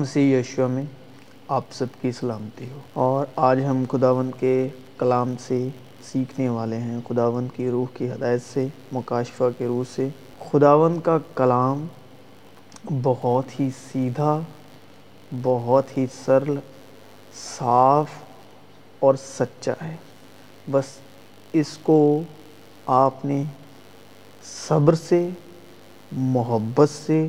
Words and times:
مسیح 0.00 0.38
یشوا 0.38 0.66
میں 0.66 0.84
آپ 1.48 1.64
سب 1.70 1.86
کی 2.00 2.12
سلامتی 2.12 2.66
ہو۔ 2.70 2.80
اور 2.92 3.26
آج 3.36 3.64
ہم 3.64 3.84
خداون 3.90 4.30
کے 4.40 4.68
کلام 4.98 5.34
سے 5.40 5.68
سیکھنے 6.02 6.48
والے 6.48 6.76
ہیں 6.76 7.00
خداون 7.08 7.48
کی 7.56 7.70
روح 7.70 7.86
کی 7.94 8.10
ہدایت 8.10 8.40
سے 8.52 8.66
مکاشفہ 8.92 9.44
کے 9.58 9.66
روح 9.66 9.84
سے۔ 9.94 10.08
خداون 10.50 11.00
کا 11.00 11.18
کلام 11.34 11.86
بہت 13.02 13.60
ہی 13.60 13.70
سیدھا 13.92 14.40
بہت 15.42 15.98
ہی 15.98 16.06
سرل 16.24 16.54
صاف 17.58 18.10
اور 19.00 19.14
سچا 19.14 19.72
ہے۔ 19.82 19.96
بس 20.70 20.84
اس 21.52 21.78
کو 21.82 22.22
آپ 22.86 23.24
نے 23.24 23.42
صبر 24.68 24.94
سے 24.94 25.28
محبت 26.12 26.90
سے 26.90 27.28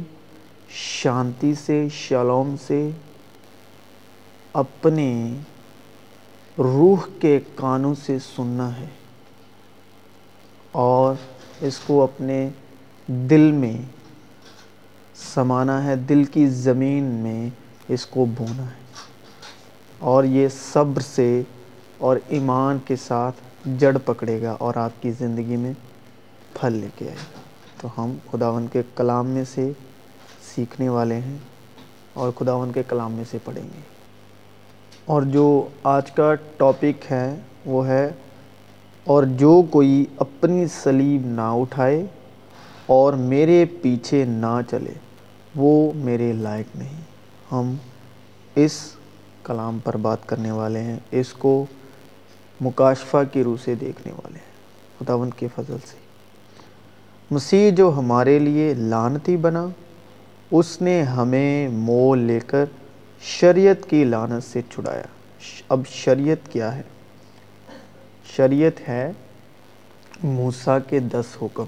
شانتی 0.73 1.53
سے، 1.65 1.87
شلوم 1.93 2.55
سے 2.67 2.89
اپنے 4.53 5.37
روح 6.57 6.97
کے 7.21 7.39
کانوں 7.55 7.95
سے 8.05 8.17
سننا 8.19 8.79
ہے 8.79 8.87
اور 10.71 11.15
اس 11.61 11.79
کو 11.79 12.03
اپنے 12.03 12.49
دل 13.07 13.51
میں 13.51 13.81
سمانا 15.33 15.83
ہے، 15.83 15.95
دل 15.95 16.23
کی 16.23 16.47
زمین 16.47 17.03
میں 17.03 17.49
اس 17.87 18.05
کو 18.05 18.25
بونا 18.25 18.65
ہے۔ 18.65 18.81
اور 19.99 20.23
یہ 20.23 20.47
صبر 20.73 21.01
سے 21.01 21.41
اور 21.97 22.17
ایمان 22.27 22.77
کے 22.85 22.95
ساتھ 22.95 23.35
جڑ 23.79 23.97
پکڑے 24.05 24.41
گا 24.41 24.55
اور 24.59 24.75
آپ 24.75 25.01
کی 25.01 25.11
زندگی 25.11 25.55
میں 25.55 25.73
پھل 26.53 26.73
لے 26.73 26.87
کے 26.95 27.05
آئے 27.05 27.17
گا۔ 27.17 27.41
تو 27.77 27.89
ہم 27.97 28.17
خداون 28.31 28.67
کے 28.71 28.81
کلام 28.95 29.27
میں 29.27 29.43
سے 29.53 29.71
سیکھنے 30.55 30.89
والے 30.89 31.15
ہیں 31.15 31.37
اور 32.13 32.31
خداون 32.31 32.71
کے 32.71 32.83
کلام 32.87 33.11
میں 33.11 33.23
سے 33.31 33.37
پڑھیں 33.43 33.63
گے۔ 33.63 33.81
اور 35.05 35.21
جو 35.21 35.67
آج 35.83 36.11
کا 36.11 36.33
ٹاپک 36.57 37.11
ہے 37.11 37.35
وہ 37.65 37.87
ہے، 37.87 38.09
اور 39.03 39.23
جو 39.23 39.61
کوئی 39.71 40.05
اپنی 40.17 40.65
سلیب 40.67 41.25
نہ 41.25 41.41
اٹھائے 41.41 42.05
اور 42.85 43.13
میرے 43.13 43.65
پیچھے 43.81 44.23
نہ 44.25 44.59
چلے، 44.69 44.93
وہ 45.55 45.91
میرے 45.95 46.31
لائق 46.33 46.75
نہیں۔ 46.75 47.01
ہم 47.51 47.75
اس 48.55 48.79
کلام 49.43 49.79
پر 49.83 49.97
بات 49.97 50.25
کرنے 50.25 50.51
والے 50.51 50.79
ہیں، 50.79 50.99
اس 51.11 51.33
کو 51.33 51.65
مکاشفہ 52.61 53.17
کی 53.31 53.43
روح 53.43 53.55
سے 53.63 53.75
دیکھنے 53.75 54.13
والے 54.13 54.37
ہیں، 54.37 54.51
خداون 54.99 55.29
کے 55.29 55.47
فضل 55.55 55.77
سے۔ 55.85 55.97
مسیح 57.31 57.71
جو 57.71 57.91
ہمارے 57.97 58.39
لیے 58.39 58.73
لانتی 58.73 59.37
بنا 59.37 59.67
اس 60.51 60.81
نے 60.81 61.03
ہمیں 61.03 61.67
مول 61.67 62.19
لے 62.19 62.39
کر 62.39 62.65
شریعت 63.21 63.89
کی 63.89 64.03
لانت 64.03 64.43
سے 64.43 64.61
چھڑایا۔ 64.61 65.03
اب 65.69 65.81
شریعت 65.89 66.51
کیا 66.51 66.75
ہے؟ 66.75 66.81
شریعت 68.35 68.89
ہے 68.89 69.11
موسیٰ 70.23 70.77
کے 70.89 70.99
دس 70.99 71.25
حکم۔ 71.41 71.65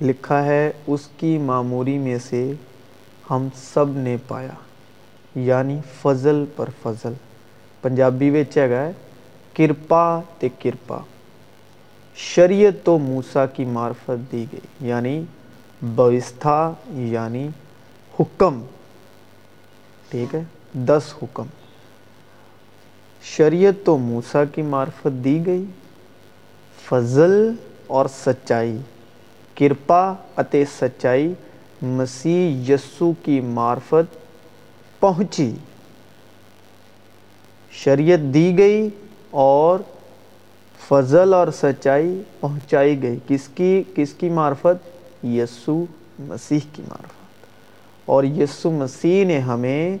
لکھا 0.00 0.44
ہے، 0.44 0.72
اس 0.86 1.08
کی 1.16 1.38
معموری 1.38 1.98
میں 1.98 2.18
سے 2.18 2.52
ہم 3.30 3.48
سب 3.54 3.84
نے 3.88 4.16
پایا 4.28 4.54
یعنی 5.34 5.80
فضل 6.02 6.44
پر 6.56 6.68
فضل۔ 6.82 7.12
پنجابی 7.82 8.30
وچ 8.30 8.58
ہے، 8.58 8.92
کرپا 9.54 10.20
تے 10.38 10.48
کرپا۔ 10.58 10.98
شریعت 12.16 12.84
تو 12.84 12.98
موسیٰ 12.98 13.46
کی 13.54 13.64
معرفت 13.64 14.32
دی 14.32 14.46
گئی 14.52 14.88
یعنی 14.88 15.24
بوستھا 15.82 16.72
یعنی 16.86 17.48
حکم، 18.20 18.62
ٹھیک 20.10 20.34
ہے؟ 20.34 20.42
دس 20.74 21.02
حکم۔ 21.22 21.46
شریعت 23.22 23.86
تو 23.86 23.98
موسیٰ 23.98 24.44
کی 24.54 24.62
معرفت 24.62 25.24
دی 25.24 25.46
گئی، 25.46 25.64
فضل 26.88 27.52
اور 27.86 28.06
سچائی، 28.06 28.78
کرپا 29.54 30.14
اتے 30.36 30.64
سچائی 30.80 31.32
مسیح 31.82 32.72
یسو 32.72 33.12
کی 33.24 33.40
معرفت 33.40 34.16
پہنچی۔ 35.00 35.54
شریعت 37.70 38.34
دی 38.34 38.58
گئی 38.58 38.88
اور 39.30 39.78
فضل 40.88 41.34
اور 41.34 41.48
سچائی 41.52 42.22
پہنچائی 42.40 43.02
گئی۔ 43.02 43.18
کس 43.28 43.48
کی 43.54 43.82
کس 43.94 44.12
کی 44.12 44.28
معرفت؟ 44.28 44.95
یسو 45.34 45.84
مسیح 46.18 46.60
کی 46.72 46.82
معرفت۔ 46.88 47.16
اور 48.04 48.24
یسو 48.24 48.70
مسیح 48.70 49.26
نے 49.26 49.38
ہمیں 49.38 49.98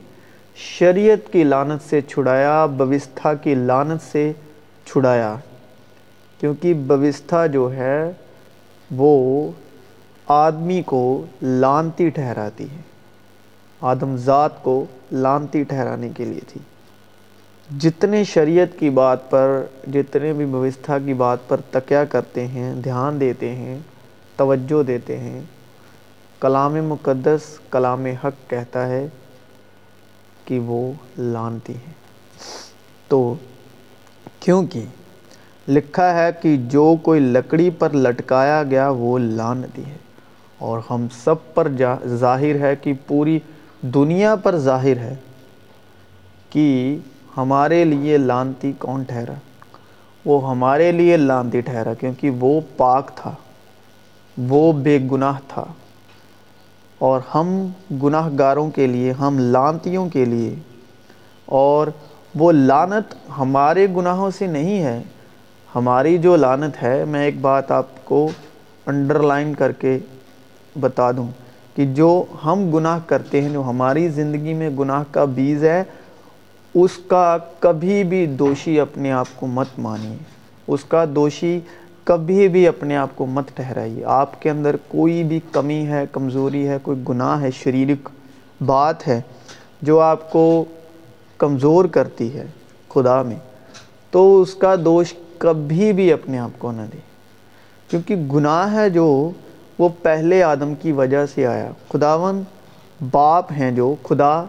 شریعت 0.56 1.32
کی 1.32 1.44
لانت 1.44 1.90
سے 1.90 2.00
چھڑایا، 2.00 2.66
بوستھا 2.66 3.34
کی 3.34 3.54
لانت 3.54 4.12
سے 4.12 4.32
چھڑایا۔ 4.84 5.36
کیونکہ 6.40 6.74
بوستھا 6.74 7.46
جو 7.46 7.72
ہے، 7.72 8.10
وہ 8.90 9.50
آدمی 10.26 10.82
کو 10.82 11.26
لانتی 11.42 12.10
ٹھہراتی 12.10 12.64
ہے۔ 12.64 12.80
آدم 13.80 14.16
ذات 14.16 14.62
کو 14.62 14.84
لانتی 15.12 15.62
ٹھہرانے 15.62 16.08
کے 16.16 16.24
لیے 16.24 16.40
تھی۔ 16.48 16.60
جتنے 17.78 18.24
شریعت 18.24 18.78
کی 18.78 18.90
بات 18.90 19.30
پر، 19.30 19.64
جتنے 19.92 20.32
بھی 20.32 20.46
بوستھا 20.46 20.98
کی 20.98 21.14
بات 21.14 21.38
پر 21.48 21.60
تکیہ 21.70 22.04
کرتے 22.10 22.46
ہیں، 22.46 22.74
دھیان 22.74 23.20
دیتے 23.20 23.54
ہیں 23.54 23.78
توجہ 24.38 24.82
دیتے 24.82 25.18
ہیں۔ 25.18 25.40
کلام 26.42 26.74
مقدس 26.84 27.42
کلام 27.70 28.06
حق 28.24 28.48
کہتا 28.50 28.86
ہے 28.88 29.06
کہ 30.46 30.58
وہ 30.60 30.80
لانتی 31.18 31.74
ہے 31.76 31.92
تو 33.10 33.18
کیونکہ 34.40 34.84
لکھا 35.68 36.12
ہے 36.14 36.28
کہ 36.42 36.56
جو 36.70 36.94
کوئی 37.02 37.20
لکڑی 37.20 37.68
پر 37.78 37.94
لٹکایا 37.94 38.62
گیا 38.62 38.88
وہ 38.88 39.18
لانتی 39.18 39.84
ہے، 39.86 39.96
اور 40.60 40.80
ہم 40.90 41.06
سب 41.14 41.54
پر 41.54 41.68
ظاہر 42.20 42.60
ہے 42.60 42.74
کہ 42.76 42.92
پوری 43.06 43.38
دنیا 43.94 44.34
پر 44.36 44.56
ظاہر 44.58 44.98
ہے 44.98 45.14
کہ 46.50 46.66
ہمارے 47.36 47.84
لیے 47.84 48.18
لانتی 48.18 48.72
کون 48.78 49.02
ٹھہرا؟ 49.02 49.34
وہ 50.24 50.38
ہمارے 50.50 50.90
لیے 50.92 51.16
لانتی 51.16 51.60
ٹھہرا، 51.60 51.94
کیونکہ 51.94 52.30
وہ 52.40 52.60
پاک 52.76 53.10
تھا۔ 53.16 53.34
وہ 54.38 54.72
بے 54.72 54.98
گناہ 55.12 55.34
تھا۔ 55.48 55.64
اور 56.98 57.20
ہم 57.34 57.66
گناہ 58.02 58.28
گاروں 58.38 58.70
کے 58.70 58.86
لیے، 58.86 59.12
ہم 59.12 59.38
لانتیوں 59.38 60.08
کے 60.08 60.24
لیے۔ 60.24 60.54
اور 61.46 61.86
وہ 62.34 62.52
لانت 62.52 63.14
ہمارے 63.38 63.86
گناہوں 63.96 64.30
سے 64.30 64.46
نہیں 64.46 64.82
ہے، 64.82 65.02
ہماری 65.74 66.18
جو 66.18 66.36
لانت 66.36 66.82
ہے، 66.82 67.04
میں 67.04 67.24
ایک 67.24 67.40
بات 67.40 67.70
آپ 67.70 68.04
کو 68.04 68.28
انڈر 68.86 69.22
لائن 69.22 69.54
کر 69.54 69.72
کے 69.72 69.98
بتا 70.80 71.10
دوں 71.10 71.28
کہ 71.74 71.86
جو 71.86 72.24
ہم 72.44 72.70
گناہ 72.70 72.98
کرتے 73.06 73.42
ہیں، 73.42 73.50
جو 73.50 73.62
ہماری 73.62 74.08
زندگی 74.08 74.54
میں 74.54 74.70
گناہ 74.70 75.04
کا 75.10 75.24
بیز 75.24 75.64
ہے، 75.64 75.84
اس 76.74 76.90
کا 77.06 77.38
کبھی 77.58 78.04
بھی 78.04 78.26
دوشی 78.26 78.80
اپنے 78.80 79.12
آپ 79.12 79.26
کو 79.36 79.46
مت 79.46 79.66
مانیے۔ 79.78 80.16
اس 80.66 80.84
کا 80.84 81.04
دوشی 81.14 81.60
کبھی 82.06 82.48
بھی 82.48 82.68
اپنے 82.68 82.96
آپ 82.96 83.08
کو 83.14 83.26
مت 83.26 83.48
ٹھہرائیے۔ 83.54 84.04
آپ 84.04 84.42
کے 84.42 84.50
اندر 84.50 84.76
کوئی 84.88 85.24
بھی 85.24 85.40
کمی 85.52 85.86
ہے، 85.86 86.04
کمزوری 86.12 86.68
ہے، 86.68 86.76
کوئی 86.82 86.98
گناہ 87.08 87.40
ہے، 87.40 87.50
شریرک 87.50 88.08
بات 88.66 89.08
ہے 89.08 89.20
جو 89.82 90.00
آپ 90.00 90.32
کو 90.32 90.64
کمزور 91.38 91.84
کرتی 91.84 92.34
ہے 92.34 92.46
خدا 92.88 93.22
میں، 93.22 93.36
تو 94.10 94.40
اس 94.40 94.54
کا 94.54 94.74
دوش 94.84 95.14
کبھی 95.38 95.92
بھی 95.92 96.12
اپنے 96.12 96.38
آپ 96.38 96.50
کو 96.58 96.72
نہ 96.72 96.82
دے۔ 96.92 96.98
کیونکہ 97.90 98.16
گناہ 98.16 98.74
ہے 98.74 98.90
جو 98.90 99.30
وہ 99.78 99.88
پہلے 100.02 100.42
آدم 100.42 100.74
کی 100.74 100.92
وجہ 100.92 101.26
سے 101.26 101.46
آیا۔ 101.46 101.70
خداون 101.92 102.42
باپ 103.10 103.52
ہیں 103.52 103.70
جو، 103.70 103.94
خدا 104.02 104.44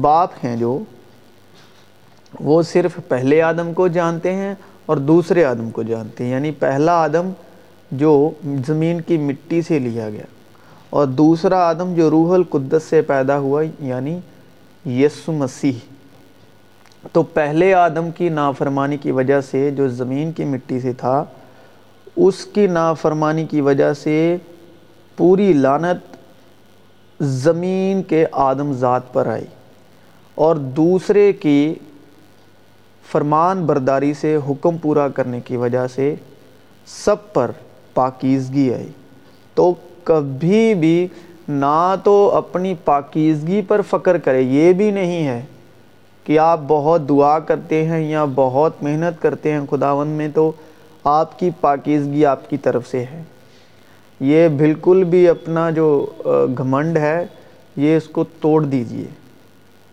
باپ 0.00 0.30
ہیں 0.44 0.56
جو، 0.56 0.78
وہ 2.40 2.62
صرف 2.62 3.00
پہلے 3.08 3.42
آدم 3.42 3.72
کو 3.72 3.88
جانتے 3.88 4.34
ہیں 4.34 4.54
اور 4.88 4.96
دوسرے 4.96 5.44
آدم 5.44 5.70
کو 5.70 5.82
جانتے 5.82 6.24
ہیں 6.24 6.30
یعنی 6.30 6.50
پہلا 6.50 6.92
آدم 6.92 7.30
جو 7.90 8.30
زمین 8.66 9.00
کی 9.00 9.18
مٹی 9.18 9.62
سے 9.62 9.78
لیا 9.78 10.10
گیا 10.10 10.22
اور 10.90 11.06
دوسرا 11.06 11.68
آدم 11.68 11.94
جو 11.94 12.10
روح 12.10 12.34
القدس 12.34 12.82
سے 12.82 13.02
پیدا 13.02 13.38
ہوا 13.38 13.62
یعنی 13.80 14.18
یسو 14.86 15.32
مسیح۔ 15.32 15.72
تو 17.12 17.22
پہلے 17.22 17.74
آدم 17.74 18.10
کی 18.10 18.28
نافرمانی 18.28 18.96
کی 18.96 19.10
وجہ 19.10 19.40
سے 19.40 19.70
جو 19.70 19.88
زمین 19.88 20.32
کی 20.32 20.44
مٹی 20.44 20.80
سے 20.80 20.92
تھا، 20.92 21.24
اس 22.16 22.44
کی 22.44 22.66
نافرمانی 22.66 23.46
کی 23.46 23.60
وجہ 23.60 23.92
سے 23.92 24.36
پوری 25.16 25.52
لانت 25.52 26.16
زمین 27.22 28.02
کے 28.02 28.26
آدم 28.32 28.72
ذات 28.72 29.12
پر 29.12 29.26
آئی۔ 29.26 29.46
اور 30.34 30.56
دوسرے 30.56 31.32
کی 31.32 31.74
فرمان 33.10 33.66
برداری 33.66 34.14
سے 34.14 34.36
حکم 34.48 34.76
پورا 34.76 35.08
کرنے 35.08 35.40
کی 35.40 35.56
وجہ 35.56 35.86
سے 35.86 36.14
سب 36.86 37.32
پر 37.32 37.50
پاکیزگی 37.94 38.74
آئی۔ 38.74 38.88
تو 39.54 39.74
کبھی 40.04 40.74
بھی 40.74 41.08
نہ 41.48 41.94
تو 42.04 42.30
اپنی 42.34 42.74
پاکیزگی 42.84 43.62
پر 43.62 43.80
فخر 43.80 44.18
کرے، 44.18 44.40
یہ 44.40 44.72
بھی 44.72 44.90
نہیں 44.90 45.26
ہے 45.26 45.40
کہ 46.24 46.38
آپ 46.38 46.60
بہت 46.66 47.08
دعا 47.08 47.38
کرتے 47.38 47.84
ہیں 47.84 48.00
یا 48.10 48.24
بہت 48.34 48.82
محنت 48.82 49.22
کرتے 49.22 49.52
ہیں 49.52 49.60
خداون 49.70 50.08
میں، 50.08 50.28
تو 50.34 50.52
آپ 51.04 51.38
کی 51.38 51.50
پاکیزگی 51.60 52.24
آپ 52.26 52.50
کی 52.50 52.56
طرف 52.56 52.88
سے 52.88 53.00
ہے۔ 53.00 53.22
یہ 54.20 54.48
بالکل 54.48 55.04
بھی 55.04 55.28
اپنا 55.28 55.70
جو 55.70 56.06
گھمنڈ 56.58 56.98
ہے، 56.98 57.26
یہ 57.76 57.96
اس 57.96 58.08
کو 58.08 58.24
توڑ 58.40 58.64
دیجیے۔ 58.64 59.06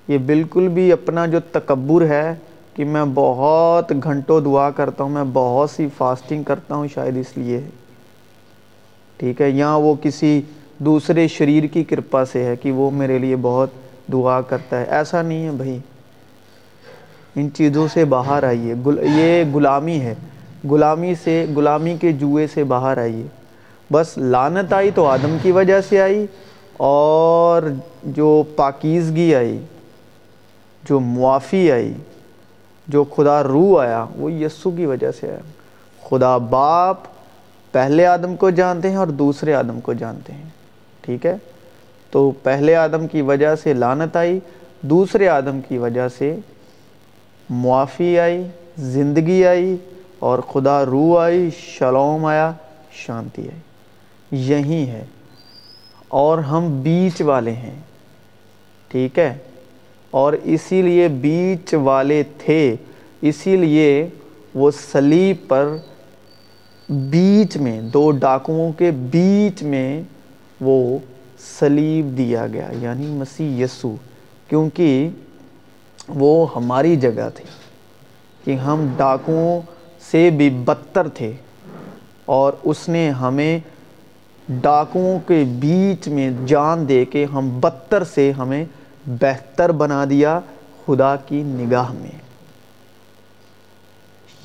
یہ 0.08 0.18
بالکل 0.18 0.68
بھی 0.68 0.92
اپنا 0.92 1.26
جو 1.26 1.40
تکبر 1.52 2.02
ہے 2.02 2.36
کہ 2.76 2.86
میں 2.86 3.06
بہت 3.14 3.94
گھنٹوں 4.04 4.42
دعا 4.42 4.70
کرتا 4.70 5.04
ہوں، 5.04 5.10
میں 5.10 5.24
بہت 5.34 5.70
سی 5.70 5.88
فاسٹنگ 5.98 6.44
کرتا 6.44 6.76
ہوں 6.76 6.88
شاید 6.94 7.18
اس 7.18 7.38
لیے۔ 7.38 7.62
ٹھیک 9.18 9.42
ہے، 9.42 9.50
یا 9.50 9.76
وہ 9.76 9.96
کسی 10.02 10.42
دوسرے 10.78 11.28
شریر 11.28 11.64
کی 11.64 11.84
کرپا 11.84 12.26
سے 12.26 12.44
ہے 12.44 12.56
کہ 12.56 12.72
وہ 12.72 12.92
میرے 12.92 13.20
لیے 13.20 13.36
بہت 13.42 13.70
دعا 14.14 14.42
کرتا 14.42 14.80
ہے۔ 14.80 14.86
ایسا 14.90 15.22
نہیں 15.22 15.46
ہے 15.46 15.52
بھائی۔ 15.52 15.80
ان 17.36 17.50
چیزوں 17.54 17.88
سے 17.94 18.06
باہر 18.06 18.44
آئیے۔ 18.44 18.74
یہ 19.02 19.44
غلامی 19.54 20.00
ہے۔ 20.00 20.16
غلامی 20.70 21.14
سے، 21.24 21.46
غلامی 21.56 21.98
کے 22.02 22.12
جوئے 22.12 22.48
سے 22.48 22.64
باہر 22.64 22.98
آئیے۔ 22.98 23.28
بس 23.92 24.18
لانت 24.18 24.74
آئی 24.74 24.92
تو 24.96 25.06
آدم 25.06 25.38
کی 25.42 25.52
وجہ 25.52 25.82
سے 25.82 26.02
آئی، 26.02 26.26
اور 26.78 27.64
جو 28.04 28.44
پاکیزگی 28.56 29.36
آئی، 29.36 29.60
جو 30.90 31.00
معافی 31.00 31.72
آئی 31.72 31.94
جو 32.88 33.04
خدا 33.04 33.44
روح 33.44 33.82
آیا، 33.82 34.06
وہ 34.16 34.32
یسو 34.32 34.72
کی 34.72 34.86
وجہ 34.86 35.12
سے 35.12 35.30
آیا۔ 35.30 35.40
خدا 36.10 36.38
باپ 36.38 36.98
پہلے 37.72 38.06
آدم 38.06 38.36
کو 38.36 38.50
جانتے 38.50 38.90
ہیں 38.90 38.98
اور 38.98 39.08
دوسرے 39.08 39.54
آدم 39.54 39.80
کو 39.80 39.94
جانتے 39.94 40.34
ہیں۔ 40.34 40.50
ٹھیک 41.02 41.26
ہے؟ 41.26 41.36
تو 42.12 42.32
پہلے 42.44 42.76
آدم 42.76 43.08
کی 43.08 43.22
وجہ 43.22 43.56
سے 43.56 43.74
لانت 43.74 44.16
آئی، 44.16 44.40
دوسرے 44.82 45.30
آدم 45.30 45.62
کی 45.62 45.78
وجہ 45.78 46.08
سے 46.08 46.36
معافی 47.50 48.20
آئی، 48.20 48.48
زندگی 48.78 49.46
آئی 49.46 49.78
اور 50.20 50.40
خدا 50.40 50.86
روح 50.86 51.24
آئی، 51.24 51.50
شلوم 51.58 52.26
آیا، 52.26 52.52
شانتی 52.92 53.42
آئی۔ 53.42 53.60
یہی 54.32 54.90
ہے۔ 54.90 55.06
اور 56.08 56.38
ہم 56.38 56.82
بیچ 56.82 57.22
والے 57.22 57.52
ہیں۔ 57.52 57.80
ٹھیک 58.88 59.20
ہے؟ 59.20 59.38
اور 60.20 60.34
اسی 60.54 60.82
لیے 60.82 61.08
بیچ 61.22 61.74
والے 61.84 62.22
تھے، 62.38 62.76
اسی 63.22 63.56
لیے 63.58 63.88
وہ 64.56 64.70
سلیب 64.92 65.48
پر 65.48 65.76
بیچ 66.90 67.58
میں، 67.58 67.80
دو 67.94 68.10
ڈاکوؤں 68.20 68.72
کے 68.78 68.92
بیچ 69.12 69.64
میں 69.64 70.02
وہ 70.62 70.98
سلیب 71.60 72.18
دیا 72.18 72.46
گیا 72.48 72.70
یعنی 72.82 73.06
مسیح 73.06 73.64
یسو، 73.64 73.96
کیونکہ 74.50 75.10
وہ 76.16 76.34
ہماری 76.56 76.96
جگہ 76.96 77.30
تھی 77.36 77.46
کہ 78.44 78.56
ہم 78.56 78.86
ڈاکوؤں 78.98 79.62
سے 80.12 80.30
بھی 80.38 80.50
بدتر 80.66 81.08
تھے 81.14 81.32
اور 82.26 82.54
اس 82.64 82.88
نے 82.90 83.10
ہمیں 83.20 83.60
ڈاکوؤں 84.62 85.20
کے 85.28 85.44
بیچ 85.60 86.08
میں 86.08 86.30
جان 86.48 86.88
دے 86.90 87.04
کے 87.06 87.26
ہم 87.34 87.50
بدتر 87.60 88.04
سے 88.04 88.32
ہمیں 88.32 88.64
بہتر 89.08 89.72
بنا 89.72 90.06
دیا 90.10 90.40
خدا 90.86 91.16
کی 91.16 91.44
نگاہ 91.46 91.92
میں۔ 91.92 92.26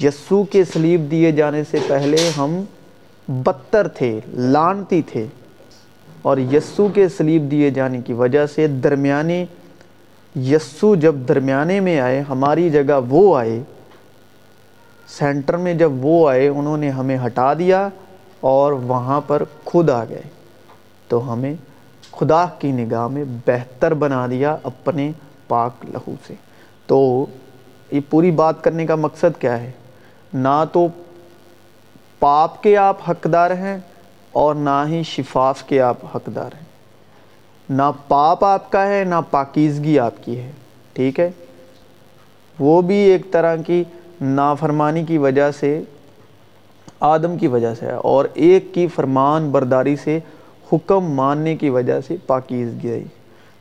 یسو 0.02 0.44
کے 0.44 0.64
سلیب 0.64 1.10
دیے 1.10 1.32
جانے 1.32 1.64
سے 1.70 1.78
پہلے 1.88 2.30
ہم 2.36 2.64
بدتر 3.28 3.88
تھے، 3.88 4.20
لانتی 4.28 5.02
تھے۔ 5.02 5.26
اور 6.22 6.38
یسو 6.38 6.88
کے 6.88 7.08
سلیب 7.08 7.50
دیے 7.50 7.70
جانے 7.70 8.00
کی 8.00 8.12
وجہ 8.12 8.46
سے 8.46 8.66
درمیانے، 8.66 9.44
یسو 10.36 10.94
جب 10.94 11.14
درمیانے 11.28 11.80
میں 11.80 12.00
آئے، 12.00 12.20
ہماری 12.20 12.70
جگہ 12.70 13.00
وہ 13.08 13.38
آئے، 13.38 13.62
سینٹر 15.08 15.56
میں 15.56 15.74
جب 15.74 15.92
وہ 15.94 16.30
آئے، 16.30 16.48
انہوں 16.48 16.76
نے 16.76 16.90
ہمیں 16.90 17.18
ہٹا 17.26 17.54
دیا 17.54 17.88
اور 18.40 18.72
وہاں 18.72 19.20
پر 19.20 19.42
خود 19.64 19.90
آ 19.90 20.04
گئے۔ 20.04 20.22
تو 21.08 21.32
ہمیں 21.32 21.54
خدا 22.12 22.46
کی 22.58 22.72
نگاہ 22.72 23.08
میں 23.08 23.24
بہتر 23.46 23.94
بنا 23.94 24.26
دیا 24.26 24.56
اپنے 24.62 25.12
پاک 25.48 25.72
لہو 25.88 26.14
سے۔ 26.26 26.34
تو 26.86 27.26
یہ 27.90 28.00
پوری 28.10 28.30
بات 28.30 28.64
کرنے 28.64 28.86
کا 28.86 28.94
مقصد 28.94 29.40
کیا 29.40 29.62
ہے؟ 29.62 29.72
نہ 30.34 30.64
تو 30.72 30.86
پاپ 32.18 32.62
کے 32.62 32.76
آپ 32.76 33.10
حقدار 33.10 33.50
ہیں 33.50 33.78
اور 34.32 34.54
نہ 34.54 34.84
ہی 34.88 35.02
شفاف 35.02 35.62
کے 35.62 35.80
آپ 35.80 35.96
حقدار 36.16 36.50
ہیں۔ 36.54 36.64
نہ 37.70 37.90
پاپ 38.08 38.44
آپ 38.44 38.72
کا 38.72 38.86
ہے، 38.86 39.04
نہ 39.04 39.14
پاکیزگی 39.30 39.98
آپ 39.98 40.14
کی 40.24 40.40
ہے۔ 40.40 40.50
ٹھیک 40.92 41.20
ہے؟ 41.20 41.30
وہ 42.58 42.82
بھی 42.82 42.94
ایک 42.94 43.32
طرح 43.32 43.56
کی 43.56 43.84
نافرمانی 44.20 45.04
کی 45.04 45.18
وجہ 45.18 45.50
سے، 45.50 45.82
آدم 47.00 47.38
کی 47.38 47.46
وجہ 47.46 47.74
سے 47.74 47.86
ہے 47.86 47.92
اور 47.92 48.24
ایک 48.34 48.74
کی 48.74 48.86
فرمان 48.86 49.50
برداری 49.50 49.96
سے 49.96 50.18
حکم 50.72 51.00
ماننے 51.00 51.56
کی 51.56 51.70
وجہ 51.70 52.00
سے 52.00 52.16
پاکیزگی 52.26 52.92
آئی۔ 52.92 53.04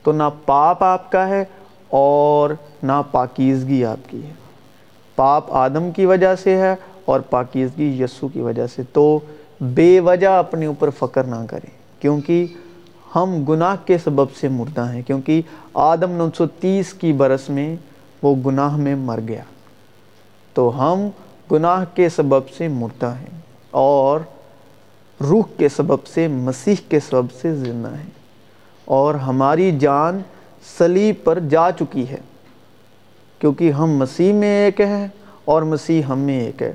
تو 0.03 0.11
نہ 0.11 0.23
پاپ 0.45 0.83
آپ 0.83 1.11
کا 1.11 1.27
ہے 1.27 1.45
اور 1.87 2.49
نہ 2.83 3.01
پاکیزگی 3.11 3.85
آپ 3.85 4.09
کی 4.09 4.23
ہے۔ 4.23 4.33
پاپ 5.15 5.51
آدم 5.51 5.91
کی 5.91 6.05
وجہ 6.05 6.35
سے 6.35 6.57
ہے 6.57 6.75
اور 7.05 7.19
پاکیزگی 7.19 8.03
یسو 8.03 8.27
کی 8.27 8.41
وجہ 8.41 8.67
سے۔ 8.67 8.81
تو 8.93 9.19
بے 9.61 9.99
وجہ 9.99 10.27
اپنے 10.27 10.65
اوپر 10.65 10.89
فکر 10.89 11.23
نہ 11.23 11.45
کریں، 11.49 12.01
کیونکہ 12.01 12.45
ہم 13.15 13.45
گناہ 13.49 13.75
کے 13.85 13.97
سبب 13.97 14.31
سے 14.39 14.47
مردہ 14.47 14.93
ہیں، 14.93 15.01
کیونکہ 15.01 15.41
آدم 15.73 16.11
نو 16.11 16.29
سو 16.37 16.45
تیس 16.47 16.93
کی 16.93 17.13
برس 17.13 17.49
میں 17.49 17.75
وہ 18.21 18.35
گناہ 18.35 18.77
میں 18.77 18.95
مر 18.95 19.19
گیا۔ 19.27 19.43
تو 20.53 20.71
ہم 20.79 21.09
گناہ 21.51 21.85
کے 21.93 22.09
سبب 22.09 22.49
سے 22.49 22.67
مردہ 22.67 23.13
ہیں 23.19 23.41
اور 23.71 24.19
روح 25.21 25.43
کے 25.57 25.69
سبب 25.69 26.07
سے، 26.07 26.27
مسیح 26.27 26.75
کے 26.89 26.99
سبب 26.99 27.31
سے 27.31 27.55
زندہ 27.55 27.87
ہیں۔ 27.87 28.09
اور 28.85 29.15
ہماری 29.15 29.77
جان 29.79 30.19
سلیب 30.77 31.15
پر 31.23 31.39
جا 31.39 31.71
چکی 31.71 32.09
ہے۔ 32.09 32.17
کیونکہ 33.39 33.71
ہم 33.71 33.91
مسیح 33.91 34.33
میں 34.33 34.65
ایک 34.65 34.81
ہیں 34.81 35.07
اور 35.45 35.61
مسیح 35.61 36.01
ہم 36.01 36.19
میں 36.19 36.41
ایک 36.41 36.61
ہے۔ 36.61 36.73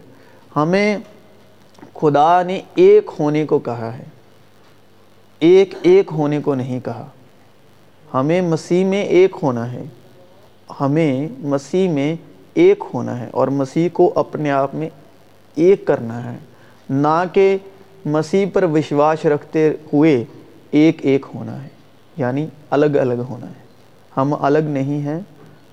ہمیں 0.57 0.99
خدا 1.95 2.43
نے 2.43 2.61
ایک 2.75 3.11
ہونے 3.19 3.47
کو 3.47 3.59
کہا 3.59 3.99
ہے۔ 3.99 4.05
ایک 5.39 5.75
ایک 5.83 6.09
ہونے 6.13 6.41
کو 6.41 6.55
نہیں 6.55 6.81
کہا۔ 6.81 7.07
ہمیں 8.15 8.43
مسیح 8.43 8.85
میں 8.85 9.03
ایک 9.03 9.37
ہونا 9.43 9.73
ہے۔ 9.73 9.85
ہمیں 10.81 11.29
مسیح 11.39 11.89
میں 11.89 12.17
ایک 12.55 12.85
ہونا 12.95 13.21
ہے 13.21 13.29
اور 13.33 13.49
مسیح 13.49 13.89
کو 13.93 14.13
اپنے 14.15 14.51
آپ 14.51 14.75
میں 14.75 14.89
ایک 15.55 15.87
کرنا 15.87 16.33
ہے۔ 16.33 16.39
نہ 16.91 17.25
کہ 17.33 17.59
مسیح 18.05 18.47
پر 18.53 18.63
وشواس 18.63 19.27
رکھتے 19.27 19.71
ہوئے 19.93 20.25
ایک 20.71 20.99
ایک 21.03 21.27
ہونا 21.35 21.63
ہے 21.63 21.69
یعنی 22.17 22.47
الگ 22.71 22.97
الگ 23.01 23.23
ہونا 23.29 23.47
ہے۔ 23.47 23.63
ہم 24.17 24.35
الگ 24.41 24.59
نہیں 24.59 25.01
ہیں، 25.01 25.21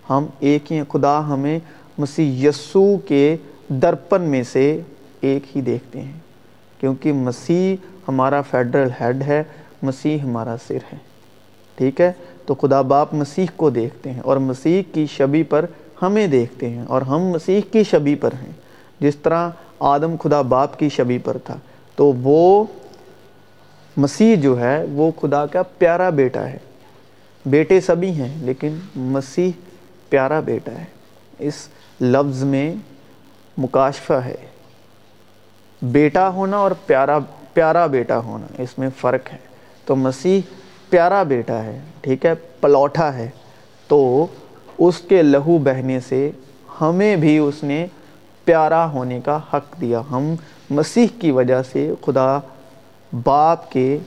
ہم 0.10 0.26
ایک 0.40 0.72
ہی 0.72 0.82
خدا 0.90 1.28
ہمیں 1.28 1.60
مسیح 1.98 2.50
یسو 2.50 2.98
کے 2.98 3.38
درپن 3.70 4.22
میں 4.22 4.44
سے 4.44 4.82
ایک 5.22 5.44
ہی 5.56 5.62
دیکھتے 5.62 6.02
ہیں، 6.02 6.20
کیونکہ 6.80 7.14
مسیح 7.14 7.76
ہمارا 8.08 8.42
فیڈرل 8.42 8.90
ہیڈ 9.02 9.22
ہے، 9.22 9.44
مسیح 9.84 10.18
ہمارا 10.18 10.56
سر 10.68 10.94
ہے۔ 10.94 10.98
ٹھیک 11.76 12.02
ہے؟ 12.02 12.12
تو 12.46 12.56
خدا 12.56 12.82
باپ 12.82 13.14
مسیح 13.14 13.46
کو 13.56 13.70
دیکھتے 13.70 14.12
ہیں 14.12 14.20
اور 14.20 14.38
مسیح 14.38 14.82
کی 14.94 15.06
شبی 15.06 15.44
پر 15.44 15.66
ہمیں 16.02 16.28
دیکھتے 16.28 16.70
ہیں 16.70 16.84
اور 16.88 17.02
ہم 17.02 17.20
مسیح 17.20 17.62
کی 17.72 17.84
شبی 17.84 18.16
پر 18.16 18.30
ہیں۔ 18.34 18.52
جس 19.00 19.16
طرح 19.16 19.50
آدم 19.80 20.16
خدا 20.24 20.42
باپ 20.42 20.80
کی 20.80 20.90
شبی 20.90 21.18
پر 21.18 21.38
تھا 21.38 21.58
تو 22.02 22.14
وہ 22.14 22.64
مسیح 23.98 24.36
جو 24.36 24.60
ہے، 24.60 24.86
وہ 24.92 25.12
خدا 25.22 25.46
کا 25.46 25.64
پیارا 25.64 26.10
بیٹا 26.10 26.48
ہے۔ 26.48 26.58
بیٹے 27.46 27.82
سبھی 27.82 28.10
ہیں، 28.10 28.46
لیکن 28.46 28.76
مسیح 28.96 29.52
پیارا 30.10 30.40
بیٹا 30.40 30.72
ہے۔ 30.72 30.86
اس 31.40 31.68
لفظ 32.02 32.44
میں 32.44 32.76
مکاشفہ 33.58 34.14
ہے۔ 34.14 34.36
بیٹا 35.82 36.30
ہونا 36.30 36.58
اور 36.58 36.72
پیارا 36.86 37.18
پیارا 37.54 37.86
بیٹا 37.86 38.18
ہونا، 38.18 38.62
اس 38.62 38.80
میں 38.80 38.90
فرق 38.98 39.34
ہے۔ 39.34 39.38
تو 39.86 39.96
مسیح 39.96 40.42
پیارا 40.90 41.24
بیٹا 41.24 41.64
ہے، 41.64 41.80
ٹھیک 42.02 42.26
ہے، 42.26 42.34
پلوٹا 42.62 43.14
ہے۔ 43.14 43.30
تو 43.88 44.28
اس 44.78 44.98
کے 44.98 45.24
لہو 45.24 45.58
بہنے 45.58 46.00
سے 46.00 46.32
ہمیں 46.82 47.16
بھی 47.16 47.38
اس 47.38 47.64
نے 47.64 47.86
پیارا 48.44 48.92
ہونے 48.92 49.22
کا 49.22 49.40
حق 49.54 49.82
دیا۔ 49.82 50.02
ہم 50.12 50.36
مسیح 50.72 51.08
کی 51.20 51.32
وجہ 51.32 51.62
سے 51.72 51.94
خدا 52.06 52.40
باپ 53.24 53.72
کے 53.72 53.98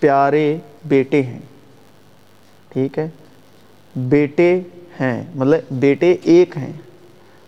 پیارے 0.00 0.56
بیٹے 0.84 1.22
ہیں۔ 1.22 1.38
ٹھیک 2.68 2.98
ہے؟ 2.98 3.08
بیٹے 3.96 4.60
ہیں 5.00 5.24
مطلب 5.34 5.60
بیٹے 5.70 6.16
ایک 6.22 6.56
ہیں، 6.56 6.72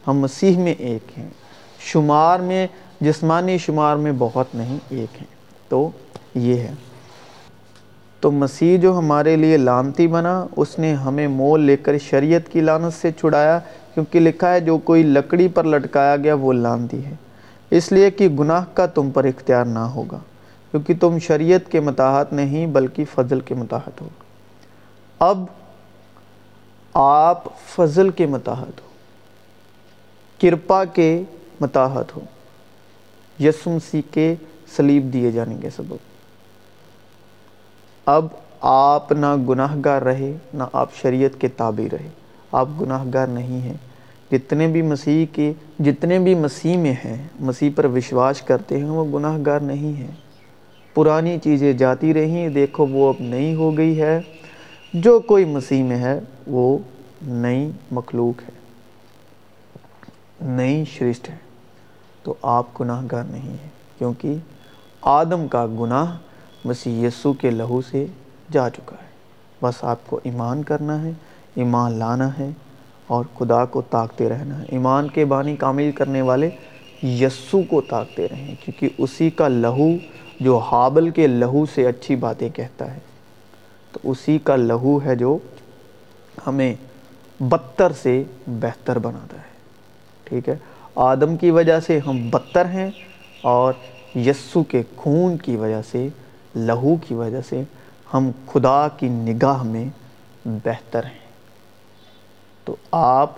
ہم 0.06 0.18
مسیح 0.18 0.59
میں 0.59 0.75
ایک 0.78 1.18
ہیں۔ 1.18 1.28
شمار 1.80 2.38
میں، 2.38 2.66
جسمانی 3.00 3.59
شمار 3.59 3.97
میں 3.97 4.12
بہت 4.18 4.47
نہیں 4.54 4.78
ایک 4.88 5.16
ہیں۔ 5.16 5.26
تو 5.68 5.90
یہ 6.35 6.54
ہے۔ 6.54 6.75
تو 8.21 8.30
مسیح 8.30 8.78
جو 8.78 8.99
ہمارے 8.99 9.37
لیے 9.37 9.56
لانتی 9.56 10.06
بنا، 10.06 10.47
اس 10.56 10.78
نے 10.78 10.94
ہمیں 10.94 11.28
مول 11.28 11.61
لے 11.61 11.76
کر 11.76 11.99
شریعت 11.99 12.52
کی 12.52 12.61
لانت 12.61 13.00
سے 13.00 13.12
چھڑایا، 13.12 13.59
کیونکہ 13.94 14.21
لکھا 14.21 14.52
ہے 14.52 14.61
جو 14.61 14.78
کوئی 14.78 15.02
لکڑی 15.02 15.49
پر 15.49 15.64
لٹکایا 15.64 16.16
گیا، 16.16 16.35
وہ 16.35 16.52
لانتی 16.52 17.04
ہے۔ 17.04 17.14
اس 17.74 17.92
لیے 17.92 18.10
کہ 18.10 18.28
گناہ 18.28 18.64
کا 18.74 18.86
تم 18.86 19.10
پر 19.10 19.24
اختیار 19.24 19.64
نہ 19.64 19.78
ہوگا، 19.78 20.18
کیونکہ 20.70 20.94
تم 21.00 21.18
شریعت 21.18 21.72
کے 21.72 21.80
متاحت 21.80 22.32
نہیں 22.32 22.66
بلکہ 22.66 23.04
فضل 23.14 23.40
کے 23.40 23.54
متاحت 23.54 24.00
ہو۔ 24.00 24.08
اب 25.18 25.44
آپ 26.94 27.44
فضل 27.66 28.10
کے 28.10 28.26
متاحت 28.26 28.80
ہو، 28.80 28.88
کرپا 30.40 30.84
کے 30.84 31.22
متاحت 31.60 32.16
ہو 32.16 32.20
یسو 33.40 33.70
مسیح 33.70 34.02
کے 34.10 34.34
سلیب 34.76 35.12
دیے 35.12 35.30
جانے 35.30 35.56
کے 35.62 35.70
سبب۔ 35.70 35.96
اب 38.06 38.26
آپ 38.60 39.12
نہ 39.12 39.36
گناہ 39.48 39.76
گار 39.84 40.02
رہے، 40.02 40.36
نہ 40.54 40.62
آپ 40.72 40.94
شریعت 40.94 41.40
کے 41.40 41.48
تابع 41.48 41.84
رہے۔ 41.92 42.08
آپ 42.52 42.68
گناہ 42.80 43.04
گار 43.14 43.26
نہیں 43.26 43.60
ہیں۔ 43.60 43.76
جتنے 44.38 44.66
بھی 44.66 44.82
مسیح 44.82 45.26
کے 45.32 45.52
جتنے 45.78 46.18
بھی 46.18 46.34
مسیح 46.34 46.76
میں 46.76 46.92
ہیں، 46.92 47.28
مسیح 47.40 47.70
پر 47.76 47.84
وشواس 47.84 48.42
کرتے 48.42 48.76
ہیں، 48.76 48.84
وہ 48.84 49.18
گناہ 49.18 49.38
گار 49.46 49.60
نہیں 49.60 49.96
ہیں۔ 49.96 50.10
پرانی 50.94 51.38
چیزیں 51.38 51.72
جاتی 51.72 52.14
رہیں، 52.14 52.48
دیکھو 52.48 52.86
وہ 52.86 53.08
اب 53.08 53.14
نئی 53.20 53.54
ہو 53.54 53.76
گئی 53.76 54.02
ہے۔ 54.02 54.20
جو 54.94 55.20
کوئی 55.20 55.44
مسیح 55.44 55.82
میں 55.82 55.96
ہے، 55.96 56.20
وہ 56.46 56.78
نئی 57.26 57.70
مخلوق 57.90 58.42
ہے۔ 58.42 58.50
نئی 60.40 60.84
شرشت 60.84 61.30
ہے۔ 61.30 61.36
تو 62.22 62.34
آپ 62.42 62.80
گناہ 62.80 63.02
گار 63.12 63.24
نہیں 63.30 63.50
ہیں، 63.50 63.70
کیونکہ 63.98 64.34
آدم 65.02 65.48
کا 65.48 65.66
گناہ 65.66 66.16
مسیح 66.64 67.06
یسو 67.06 67.32
کے 67.32 67.50
لہو 67.50 67.80
سے 67.82 68.06
جا 68.52 68.70
چکا 68.70 68.96
ہے۔ 69.02 69.08
بس 69.62 69.74
آپ 69.84 69.98
کو 70.06 70.20
ایمان 70.24 70.62
کرنا 70.62 71.02
ہے، 71.02 71.10
ایمان 71.54 71.92
لانا 71.92 72.38
ہے۔ 72.38 72.50
اور 73.06 73.25
خدا 73.38 73.64
کو 73.64 73.82
طاقتے 73.90 74.28
رہنا 74.28 74.58
ہے۔ 74.58 74.64
ایمان 74.68 75.08
کے 75.08 75.25
بانی 75.25 75.56
کامل 75.56 75.90
کرنے 75.92 76.23
والے 76.23 76.50
یسو 77.02 77.61
کو 77.62 77.80
طاقتے 77.80 78.26
رہیں، 78.30 78.54
کیونکہ 78.64 78.88
اسی 78.99 79.30
کا 79.30 79.49
لہو 79.49 79.88
جو 80.40 80.58
حابل 80.58 81.11
کے 81.11 81.26
لہو 81.26 81.66
سے 81.75 81.87
اچھی 81.87 82.16
باتیں 82.16 82.49
کہتا 82.49 82.94
ہے، 82.94 82.99
تو 83.92 84.00
اسی 84.04 84.38
کا 84.38 84.56
لہو 84.56 84.99
ہے 85.04 85.16
جو 85.16 85.38
ہمیں 86.46 86.75
بدتر 87.40 87.92
سے 87.92 88.23
بہتر 88.46 88.99
بناتا 88.99 89.37
ہے۔ 89.37 89.52
ٹھیک 90.25 90.49
ہے؟ 90.49 90.56
آدم 90.94 91.37
کی 91.37 91.50
وجہ 91.50 91.80
سے 91.80 92.00
ہم 92.06 92.30
بدتر 92.30 92.64
ہیں 92.64 92.90
اور 93.42 93.73
یسو 94.14 94.62
کے 94.62 94.82
خون 94.96 95.37
کی 95.37 95.56
وجہ 95.56 95.82
سے، 95.90 96.08
لہو 96.56 96.96
کی 96.96 97.14
وجہ 97.14 97.40
سے 97.49 97.62
ہم 98.14 98.30
خدا 98.52 98.88
کی 98.88 99.08
نگاہ 99.08 99.62
میں 99.62 99.84
بہتر 100.44 101.04
ہیں۔ 101.04 101.23
تو 102.64 102.76
آپ 102.90 103.30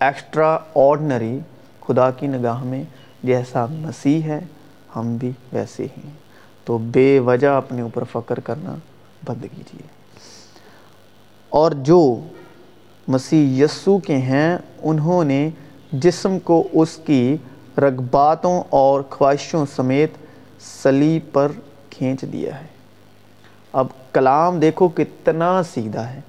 ایکسٹرا 0.00 0.58
آرڈنری 0.74 1.38
خدا 1.80 2.10
کی 2.10 2.26
نگاہ 2.26 2.62
میں 2.62 2.84
جیسا 3.22 3.66
مسیح 3.70 4.22
ہے 4.22 4.40
ہم 4.96 5.16
بھی 5.16 5.30
ویسے 5.52 5.82
ہی 5.82 6.00
ہیں۔ 6.04 6.22
تو 6.64 6.78
بے 6.78 7.18
وجہ 7.18 7.48
اپنے 7.48 7.82
اوپر 7.82 8.04
فخر 8.12 8.40
کرنا 8.40 8.74
بند 9.24 9.42
کیجیے 9.42 9.86
اور 11.48 11.70
جو 11.70 12.20
مسیح 13.08 13.64
یسو 13.64 13.98
کے 13.98 14.16
ہیں، 14.16 14.58
انہوں 14.82 15.24
نے 15.24 15.50
جسم 15.92 16.38
کو 16.38 16.68
اس 16.72 16.98
کی 17.06 17.36
رغباتوں 17.78 18.62
اور 18.70 19.02
خواہشوں 19.10 19.66
سمیت 19.76 20.10
سلیب 20.82 21.32
پر 21.32 21.52
کھینچ 21.90 22.22
دیا 22.22 22.60
ہے۔ 22.60 22.66
اب 23.72 23.86
کلام 24.12 24.58
دیکھو 24.58 24.88
کتنا 24.88 25.62
سیدھا 25.62 26.12
ہے۔ 26.12 26.20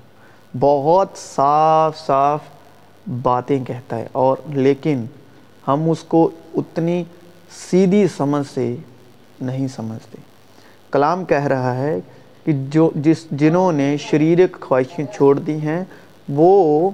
بہت 0.60 1.08
صاف 1.36 2.08
صاف 2.08 2.40
باتیں 3.22 3.66
کہتا 3.66 3.98
ہے 3.98 4.08
اور 4.12 4.38
لیکن 4.48 5.06
ہم 5.68 5.90
اس 5.90 6.04
کو 6.04 6.30
اتنی 6.56 7.04
سیدھی 7.72 8.08
سمجھ 8.18 8.48
سے 8.54 8.76
نہیں 9.42 9.68
سمجھتے۔ 9.68 10.18
کلام 10.92 11.26
کہہ 11.26 11.48
رہا 11.48 11.76
ہے 11.78 12.00
کہ 12.44 12.52
جو 12.70 12.90
جس 12.96 13.26
جنہوں 13.32 13.72
نے 13.72 13.98
شریرک 13.98 14.62
خواہشیں 14.62 15.06
چھوڑ 15.16 15.40
دی 15.40 15.58
ہیں، 15.58 15.84
وہ 16.30 16.90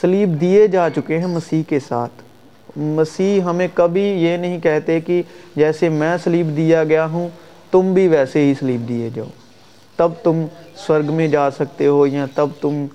سلیب 0.00 0.40
دیے 0.40 0.66
جا 0.66 0.90
چکے 0.90 1.18
ہیں 1.18 1.26
مسیح 1.26 1.62
کے 1.68 1.80
ساتھ۔ 1.80 2.22
مسیح 2.78 3.40
ہمیں 3.40 3.68
کبھی 3.74 4.02
یہ 4.02 4.36
نہیں 4.36 4.60
کہتے 4.60 5.00
کہ 5.00 5.22
جیسے 5.56 5.88
میں 5.88 6.16
سلیب 6.24 6.56
دیا 6.56 6.84
گیا 6.84 7.06
ہوں، 7.06 7.28
تم 7.70 7.94
بھی 7.94 8.08
ویسے 8.08 8.40
ہی 8.40 8.54
سلیب 8.58 8.88
دیے 8.88 9.10
جاؤ۔ 9.14 9.26
تب 9.96 10.12
تم 10.22 10.44
سورگ 10.76 11.12
میں 11.12 11.28
جا 11.28 11.50
سکتے 11.50 11.86
ہو 11.86 12.06
یا 12.06 12.26
تب 12.34 12.46
تم 12.60 12.86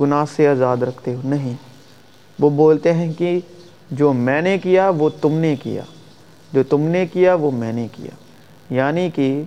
گناہ 0.00 0.24
سے 0.36 0.48
آزاد 0.48 0.76
رکھتے 0.76 1.14
ہو۔ 1.14 1.20
نہیں۔ 1.24 1.54
وہ 2.40 2.50
بولتے 2.50 2.92
ہیں 2.92 3.12
کہ 3.18 3.40
جو 3.90 4.12
میں 4.12 4.42
نے 4.42 4.58
کیا، 4.58 4.88
وہ 4.88 5.10
تم 5.20 5.32
نے 5.32 5.56
کیا۔ 5.56 5.82
جو 6.52 6.62
تم 6.62 6.80
نے 6.80 7.06
کیا، 7.06 7.34
وہ 7.34 7.50
میں 7.50 7.72
نے 7.72 7.88
کیا۔ 7.92 8.10
یعنی 8.74 9.10
کہ 9.14 9.42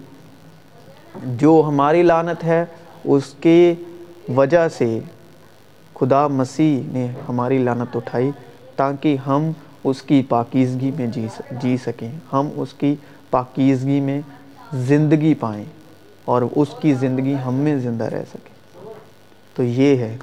جو 1.26 1.64
ہماری 1.68 2.04
لانت 2.04 2.44
ہے، 2.44 2.66
اس 3.04 3.24
کی 3.40 3.74
وجہ 4.36 4.68
سے 4.70 5.00
خدا 5.96 6.28
مسیح 6.28 6.90
نے 6.94 7.08
ہماری 7.30 7.58
لانت 7.58 7.96
اٹھائی 7.96 8.32
تاکہ 8.76 9.18
ہم 9.28 9.52
اس 9.84 10.02
کی 10.02 10.24
پاکیزگی 10.30 10.92
میں 10.92 11.08
جی 11.08 11.28
جی 11.52 11.78
سکیں۔ 11.78 12.12
ہم 12.34 12.50
اس 12.56 12.74
کی 12.74 12.96
پاکیزگی 13.30 14.00
میں 14.00 14.22
زندگی 14.74 15.34
پائیں۔ 15.34 15.66
اور 16.26 16.42
اس 16.56 16.68
کی 16.82 16.94
زندگی 16.94 17.36
ہم 17.46 17.54
میں 17.54 17.78
زندہ 17.78 18.04
رہ 18.04 18.24
سکے۔ 18.30 18.54
تو 19.56 19.64
یہ 19.64 19.98
ہے۔ 19.98 20.18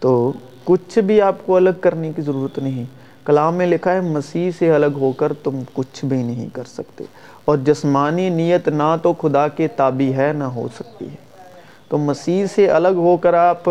تو 0.00 0.32
کچھ 0.64 0.98
بھی 0.98 1.20
آپ 1.20 1.34
کو 1.46 1.56
الگ 1.56 1.70
کرنے 1.80 2.12
کی 2.16 2.22
ضرورت 2.22 2.58
نہیں۔ 2.58 2.84
کلام 3.24 3.54
میں 3.54 3.66
لکھا 3.66 3.92
ہے، 3.92 4.00
مسیح 4.00 4.50
سے 4.58 4.70
الگ 4.70 4.98
ہو 5.00 5.12
کر 5.12 5.32
تم 5.32 5.60
کچھ 5.72 6.04
بھی 6.04 6.22
نہیں 6.22 6.48
کر 6.52 6.62
سکتے۔ 6.64 7.04
اور 7.44 7.58
جسمانی 7.58 8.28
نیت 8.28 8.68
نہ 8.68 8.96
تو 9.02 9.12
خدا 9.12 9.48
کے 9.48 9.68
تابع 9.68 10.16
ہے، 10.16 10.32
نہ 10.32 10.44
ہو 10.44 10.68
سکتی 10.74 11.04
ہے۔ 11.04 11.16
تو 11.88 11.98
مسیح 11.98 12.46
سے 12.46 12.70
الگ 12.70 12.88
ہو 12.88 13.16
کر 13.16 13.34
آپ 13.34 13.62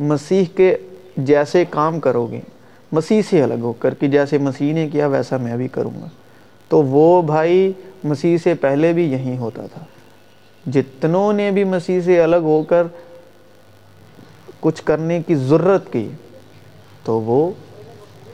مسیح 0.00 0.44
کے 0.56 0.76
جیسے 1.16 1.64
کام 1.70 2.00
کرو 2.00 2.26
گے۔ 2.26 2.40
مسیح 2.92 3.22
سے 3.30 3.42
الگ 3.42 3.54
ہو 3.54 3.72
کر 3.72 3.94
کہ 3.94 4.08
جیسے 4.08 4.38
مسیح 4.38 4.74
نے 4.74 4.88
کیا، 4.88 5.06
ویسا 5.06 5.36
میں 5.36 5.56
بھی 5.56 5.68
کروں 5.68 6.00
گا۔ 6.00 6.06
تو 6.68 6.82
وہ 6.82 7.22
بھائی 7.22 7.72
مسیح 8.04 8.38
سے 8.38 8.54
پہلے 8.54 8.92
بھی 8.92 9.12
یہی 9.12 9.36
ہوتا 9.36 9.66
تھا۔ 9.74 9.84
جتنوں 10.66 11.32
نے 11.32 11.50
بھی 11.50 11.64
مسیح 11.64 12.00
سے 12.00 12.22
الگ 12.22 12.36
ہو 12.36 12.62
کر 12.62 12.86
کچھ 14.60 14.82
کرنے 14.82 15.22
کی 15.22 15.34
ضرورت 15.34 15.92
کی، 15.92 16.08
تو 17.04 17.20
وہ 17.20 17.50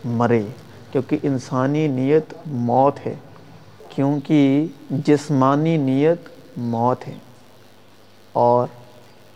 مرے، 0.05 0.43
کیونکہ 0.93 1.19
انسانی 1.23 1.89
نیت 1.89 2.35
موت 2.47 3.07
ہے، 3.07 3.15
کیونکہ 3.89 4.67
جسمانی 4.91 5.77
نیت 5.77 6.29
موت 6.57 7.09
ہے۔ 7.09 7.15
اور 8.33 8.67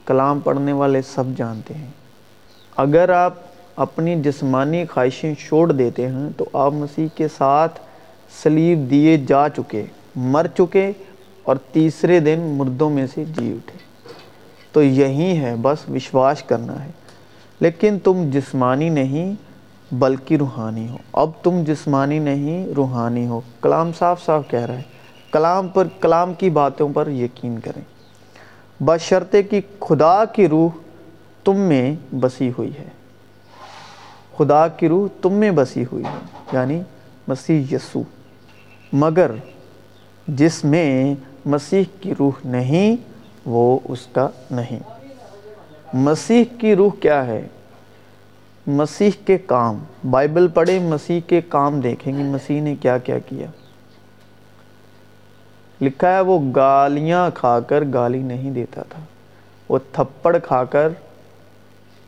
کلام 0.07 0.41
پڑھنے 0.41 0.73
والے 0.73 1.03
سب 1.03 1.25
جانتے 1.37 1.75
ہیں۔ 1.75 1.91
اگر 2.77 3.09
آپ 3.09 3.35
اپنی 3.77 4.23
جسمانی 4.23 4.85
خواہشیں 4.87 5.35
چھوڑ 5.35 5.73
دیتے 5.73 6.09
ہیں، 6.09 6.29
تو 6.37 6.45
آپ 6.53 6.73
مسیح 6.73 7.07
کے 7.15 7.29
ساتھ 7.29 7.81
سلیب 8.43 8.91
دیے 8.91 9.17
جا 9.17 9.49
چکے، 9.49 9.85
مر 10.17 10.47
چکے 10.59 10.93
اور 11.45 11.57
تیسرے 11.73 12.21
دن 12.21 12.41
مردوں 12.41 12.91
میں 12.91 13.07
سے 13.15 13.25
جی 13.25 13.53
اٹھے۔ 13.53 13.79
تو 14.73 14.83
یہی 14.83 15.39
ہے، 15.39 15.55
بس 15.63 15.79
وشواس 15.89 16.43
کرنا 16.43 16.85
ہے۔ 16.85 16.91
لیکن 17.61 17.99
تم 17.99 18.31
جسمانی 18.33 18.89
نہیں، 18.89 19.35
بلکہ 19.93 20.37
روحانی 20.37 20.89
ہو۔ 20.89 20.97
اب 21.13 21.31
تم 21.43 21.65
جسمانی 21.67 22.19
نہیں، 22.19 22.67
روحانی 22.67 23.27
ہو۔ 23.27 23.41
کلام 23.63 23.91
صاف 23.99 24.25
صاف 24.25 24.49
کہہ 24.49 24.61
رہا 24.61 24.75
ہے۔ 24.75 24.83
کلام 25.33 25.69
پر، 25.69 25.89
کلام 26.01 26.35
کی 26.35 26.51
باتوں 26.51 26.89
پر 26.89 27.09
یقین 27.09 27.59
کریں۔ 27.59 27.83
بشرطے 28.81 29.43
کہ 29.43 29.61
خدا 29.81 30.25
کی 30.25 30.49
روح 30.49 30.71
تم 31.45 31.57
میں 31.57 31.97
بسی 32.15 32.51
ہوئی 32.59 32.71
ہے۔ 32.79 32.89
خدا 34.37 34.69
کی 34.69 34.89
روح 34.89 35.09
تم 35.23 35.33
میں 35.33 35.51
بسی 35.51 35.85
ہوئی 35.93 36.05
ہے 36.05 36.19
یعنی 36.53 36.83
مسیح 37.29 37.75
یسو 37.75 38.03
مگر 38.93 39.31
جس 40.29 40.65
میں 40.65 41.15
مسیح 41.47 41.85
کی 42.01 42.15
روح 42.19 42.33
نہیں، 42.45 42.97
وہ 43.45 43.79
اس 43.85 44.07
کا 44.13 44.29
نہیں۔ 44.51 44.79
مسیح 45.93 46.45
کی 46.59 46.77
روح 46.77 46.91
کیا 47.01 47.27
ہے؟ 47.27 47.49
مسیح 48.67 49.11
کے 49.27 49.39
کام۔ 49.39 49.79
بائبل 50.11 50.49
پڑھیں، 50.49 50.79
مسیح 50.79 51.21
کے 51.27 51.41
کام 51.41 51.81
دیکھیں 51.81 52.19
گے۔ 52.19 52.23
مسیح 52.23 52.63
نے 52.63 52.77
کیا 52.77 52.99
کیا 52.99 53.19
کیا؟ 53.19 53.47
لکھا 55.81 56.11
ہے، 56.13 56.21
وہ 56.21 56.39
گالیاں 56.57 57.31
کھا 57.35 57.61
کر 57.61 57.85
گالی 57.95 58.23
نہیں 58.23 58.51
دیتا 58.51 58.83
تھا۔ 58.83 59.03
وہ 59.69 59.79
تھپڑ 59.93 60.39
کھا 60.39 60.65
کر 60.65 60.89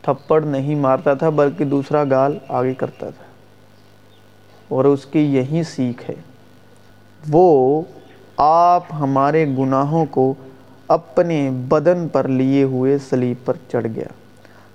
تھپڑ 0.03 0.43
نہیں 0.43 0.75
مارتا 0.75 1.15
تھا، 1.15 1.29
بلکہ 1.29 1.65
دوسرا 1.65 2.05
گال 2.11 2.39
آگے 2.49 2.75
کرتا 2.75 3.11
تھا۔ 3.11 3.25
اور 4.69 4.85
اس 4.85 5.07
کی 5.07 5.21
یہی 5.21 5.63
سیکھ 5.63 6.11
ہے۔ 6.11 6.15
وہ 7.29 7.83
آپ 8.37 8.85
ہمارے 8.93 9.47
گناہوں 9.59 10.07
کو 10.11 10.35
اپنے 10.89 11.51
بدن 11.51 12.09
پر 12.09 12.29
لیے 12.29 12.63
ہوئے 12.63 12.99
سلیب 12.99 13.37
پر 13.45 13.55
چڑھ 13.69 13.87
گیا 13.95 14.09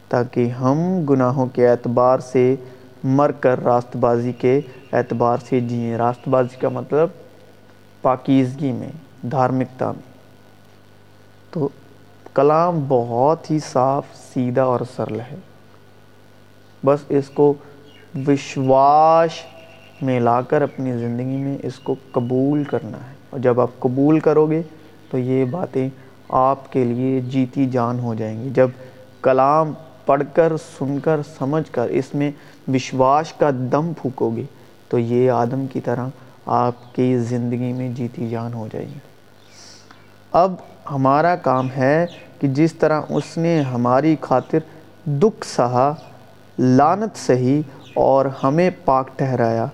تاکہ 0.07 0.49
ہم 0.49 1.05
گناہوں 1.09 1.45
کے 1.45 1.67
اعتبار 1.67 2.19
سے 2.19 2.55
مر 3.03 3.31
کر 3.31 3.63
راست 3.63 3.97
بازی 3.97 4.31
کے 4.31 4.61
اعتبار 4.93 5.37
سے 5.49 5.59
جئیں۔ 5.59 5.97
راست 5.97 6.27
بازی 6.27 6.59
کا 6.59 6.69
مطلب 6.69 7.07
پاکیزگی 8.01 8.71
میں، 8.71 8.89
دھارمکتا 9.25 9.91
میں۔ 9.91 10.11
تو 11.51 11.69
کلام 12.33 12.85
بہت 12.87 13.51
ہی 13.51 13.59
صاف، 13.59 14.03
سیدھا 14.33 14.63
اور 14.63 14.79
سرل 14.95 15.19
ہے۔ 15.19 15.35
بس 16.85 16.99
اس 17.09 17.29
کو 17.29 17.53
وشواس 18.27 19.31
میں 20.01 20.19
لا 20.19 20.41
کر 20.41 20.61
اپنی 20.61 20.97
زندگی 20.97 21.37
میں 21.37 21.57
اس 21.63 21.79
کو 21.79 21.95
قبول 22.11 22.63
کرنا 22.63 22.97
ہے۔ 22.97 23.20
اور 23.31 23.39
جب 23.39 23.61
آپ 23.61 23.79
قبول 23.79 24.19
کرو 24.19 24.45
گے 24.45 24.61
تو 25.11 25.17
یہ 25.17 25.45
باتیں 25.45 25.89
آپ 26.29 26.71
کے 26.71 26.83
لیے 26.83 27.19
جیتی 27.21 27.69
جان 27.69 28.00
ہو 28.00 28.13
جائیں 28.13 28.43
گی۔ 28.43 28.50
جب 28.50 28.69
کلام 29.21 29.71
پڑھ 30.05 30.23
کر، 30.33 30.53
سن 30.57 31.00
کر، 31.00 31.19
سمجھ 31.38 31.71
کر 31.71 31.88
اس 31.89 32.15
میں 32.15 32.31
وشواس 32.67 33.33
کا 33.33 33.50
دم 33.71 33.91
پھونکو 34.01 34.29
گے 34.35 34.43
تو 34.89 35.00
یہ 35.00 35.31
آدم 35.31 35.65
کی 35.67 35.81
طرح 35.81 36.07
آپ 36.45 36.95
کی 36.95 37.17
زندگی 37.17 37.73
میں 37.73 37.89
جیتی 37.89 38.29
جان 38.29 38.53
ہو 38.53 38.67
جائے 38.71 38.85
گی۔ 38.85 39.00
اب 40.31 40.53
ہمارا 40.91 41.35
کام 41.35 41.67
ہے 41.77 42.05
کہ 42.39 42.47
جس 42.47 42.73
طرح 42.73 43.01
اس 43.09 43.38
نے 43.38 43.61
ہماری 43.61 44.15
خاطر 44.21 44.59
دکھ 45.05 45.45
سہا 45.47 45.93
لانت 46.59 47.17
سہی 47.17 47.61
اور 47.93 48.25
ہمیں 48.43 48.69
پاک 48.85 49.17
ٹھہرایا، 49.17 49.65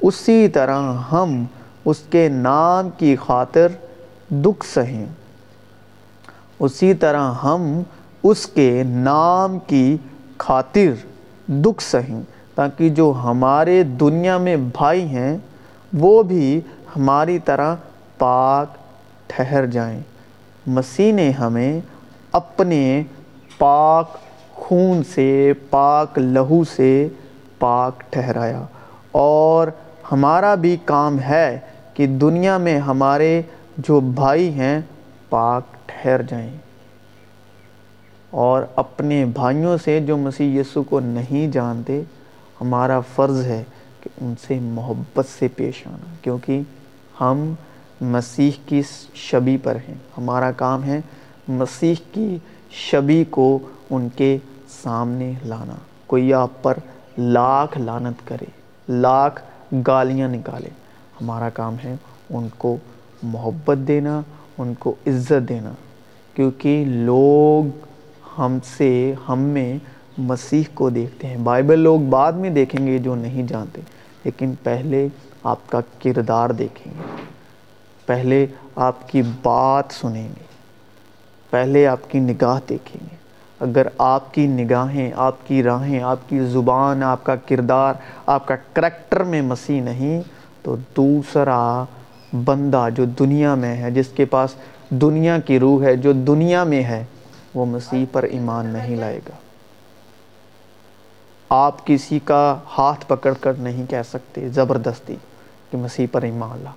اسی 0.00 0.48
طرح 0.48 0.92
ہم 1.12 1.44
اس 1.84 1.98
کے 2.10 2.28
نام 2.28 2.88
کی 2.98 3.14
خاطر 3.16 3.68
دکھ 4.30 4.66
سہیں۔ 4.66 5.04
اسی 6.58 6.92
طرح 6.94 7.32
ہم 7.32 7.82
اس 8.22 8.46
کے 8.46 8.82
نام 8.86 9.58
کی 9.66 9.96
خاطر 10.38 10.92
دکھ 11.48 11.82
سہیں، 11.82 12.20
تاکہ 12.54 12.88
جو 12.88 13.12
ہمارے 13.24 13.82
دنیا 14.00 14.36
میں 14.38 14.56
بھائی 14.56 15.02
ہیں، 15.06 15.36
وہ 15.92 16.22
بھی 16.22 16.60
ہماری 16.96 17.38
طرح 17.38 17.74
پاک 18.18 18.76
ٹھہر 19.26 19.66
جائیں۔ 19.66 20.00
مسیح 20.66 21.12
نے 21.12 21.30
ہمیں 21.30 21.80
اپنے 22.32 23.02
پاک 23.58 24.16
خون 24.54 25.02
سے، 25.14 25.52
پاک 25.70 26.18
لہو 26.18 26.62
سے 26.76 27.08
پاک 27.58 28.02
ٹھہرایا، 28.10 28.62
اور 29.12 29.68
ہمارا 30.12 30.54
بھی 30.54 30.76
کام 30.84 31.18
ہے 31.20 31.58
کہ 31.94 32.06
دنیا 32.06 32.58
میں 32.58 32.78
ہمارے 32.78 33.42
جو 33.78 34.00
بھائی 34.00 34.48
ہیں 34.48 34.80
پاک 35.28 35.62
ٹھہر 35.86 36.22
جائیں 36.22 36.56
اور 38.30 38.62
اپنے 38.76 39.24
بھائیوں 39.24 39.76
سے 39.84 40.00
جو 40.00 40.16
مسیح 40.16 40.60
یسو 40.60 40.82
کو 40.82 41.00
نہیں 41.00 41.52
جانتے، 41.52 42.02
ہمارا 42.60 43.00
فرض 43.00 43.44
ہے 43.44 43.62
کہ 44.00 44.10
ان 44.20 44.34
سے 44.46 44.58
محبت 44.60 45.26
سے 45.38 45.48
پیش 45.48 45.86
آنا، 45.86 46.14
کیونکہ 46.22 46.60
ہم 47.20 47.54
مسیح 48.00 48.50
کی 48.66 48.82
شبی 49.14 49.56
پر 49.56 49.76
ہیں۔ 49.88 49.94
ہمارا 50.18 50.52
کام 50.52 50.84
ہے 50.84 51.00
مسیح 51.48 51.94
کی 52.12 52.38
شبی 52.70 53.24
کو 53.30 53.58
ان 53.90 54.08
کے 54.16 54.38
سامنے 54.82 55.32
لانا۔ 55.44 55.74
کوئی 56.06 56.34
آپ 56.34 56.62
پر 56.62 56.74
لاکھ 57.18 57.78
لانت 57.78 58.28
کرے، 58.28 58.44
لاکھ 58.88 59.42
گالیاں 59.86 60.28
نکالے۔ 60.28 60.68
ہمارا 61.20 61.50
کام 61.50 61.76
ہے 61.84 61.96
ان 62.30 62.48
کو 62.58 62.76
محبت 63.22 63.76
دینا، 63.88 64.20
ان 64.58 64.74
کو 64.78 64.94
عزت 65.06 65.48
دینا۔ 65.48 65.72
کیونکہ 66.34 66.84
لوگ 66.86 67.86
ہم 68.38 68.58
سے، 68.78 69.14
ہم 69.28 69.38
میں 69.38 69.78
مسیح 70.18 70.62
کو 70.74 70.90
دیکھتے 70.90 71.26
ہیں۔ 71.26 71.36
بائبل 71.36 71.78
لوگ 71.78 72.00
بعد 72.00 72.32
میں 72.32 72.50
دیکھیں 72.50 72.86
گے 72.86 72.98
جو 72.98 73.14
نہیں 73.14 73.42
جانتے، 73.42 73.80
لیکن 74.24 74.54
پہلے 74.62 75.08
آپ 75.42 75.58
کا 75.66 75.80
کردار 76.02 76.50
دیکھیں 76.50 76.92
گے۔ 76.98 77.24
پہلے 78.06 78.46
آپ 78.76 79.08
کی 79.08 79.22
بات 79.42 79.84
سنیں 79.90 80.28
گے۔ 80.28 80.44
پہلے 81.50 81.86
آپ 81.86 82.10
کی 82.10 82.20
نگاہ 82.20 82.60
دیکھیں 82.68 83.06
گے۔ 83.10 83.16
اگر 83.60 83.86
آپ 83.98 84.34
کی 84.34 84.46
نگاہیں، 84.46 85.10
آپ 85.16 85.48
کی 85.48 85.62
راہیں، 85.62 86.00
آپ 86.00 86.18
کی 86.28 86.40
زبان، 86.40 87.02
آپ 87.02 87.24
کا 87.24 87.36
کردار، 87.36 87.94
آپ 88.26 88.46
کا 88.46 88.54
کریکٹر 88.72 89.22
میں 89.22 89.42
مسیح 89.42 89.82
نہیں 89.82 90.22
تو 90.64 90.76
دوسرا 90.96 91.84
بندہ 92.44 92.88
جو 92.94 93.04
دنیا 93.04 93.54
میں 93.54 93.76
ہے، 93.76 93.90
جس 93.90 94.06
کے 94.08 94.24
پاس 94.24 94.54
دنیا 94.90 95.38
کی 95.38 95.58
روح 95.58 95.84
ہے، 95.84 95.96
جو 95.96 96.12
دنیا 96.12 96.64
میں 96.64 96.84
ہے، 96.84 97.04
وہ 97.54 97.66
مسیح 97.66 98.04
پر 98.12 98.22
ایمان 98.22 98.66
نہیں 98.66 98.96
لائے 98.96 99.18
گا۔ 99.18 99.36
آپ 101.48 101.86
کسی 101.86 102.18
کا 102.24 102.56
ہاتھ 102.78 103.04
پکڑ 103.08 103.34
کر 103.40 103.52
نہیں 103.52 103.90
کہہ 103.90 104.02
سکتے 104.08 104.48
زبردستی 104.48 105.16
کہ 105.70 105.78
مسیح 105.78 106.06
پر 106.12 106.22
ایمان 106.22 106.58
لا۔ 106.64 106.70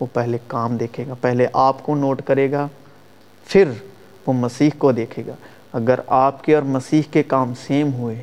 وہ 0.00 0.06
پہلے 0.12 0.38
کام 0.46 0.76
دیکھے 0.76 1.04
گا، 1.08 1.14
پہلے 1.20 1.46
آپ 1.52 1.82
کو 1.82 1.94
نوٹ 1.94 2.22
کرے 2.22 2.52
گا، 2.52 2.68
پھر 3.44 3.70
وہ 4.26 4.32
مسیح 4.32 4.70
کو 4.78 4.92
دیکھے 4.92 5.22
گا۔ 5.26 5.34
اگر 5.72 6.00
آپ 6.06 6.44
کے 6.44 6.54
اور 6.54 6.62
مسیح 6.62 7.02
کے 7.10 7.22
کام 7.22 7.52
سیم 7.66 7.92
ہوئے، 7.92 8.22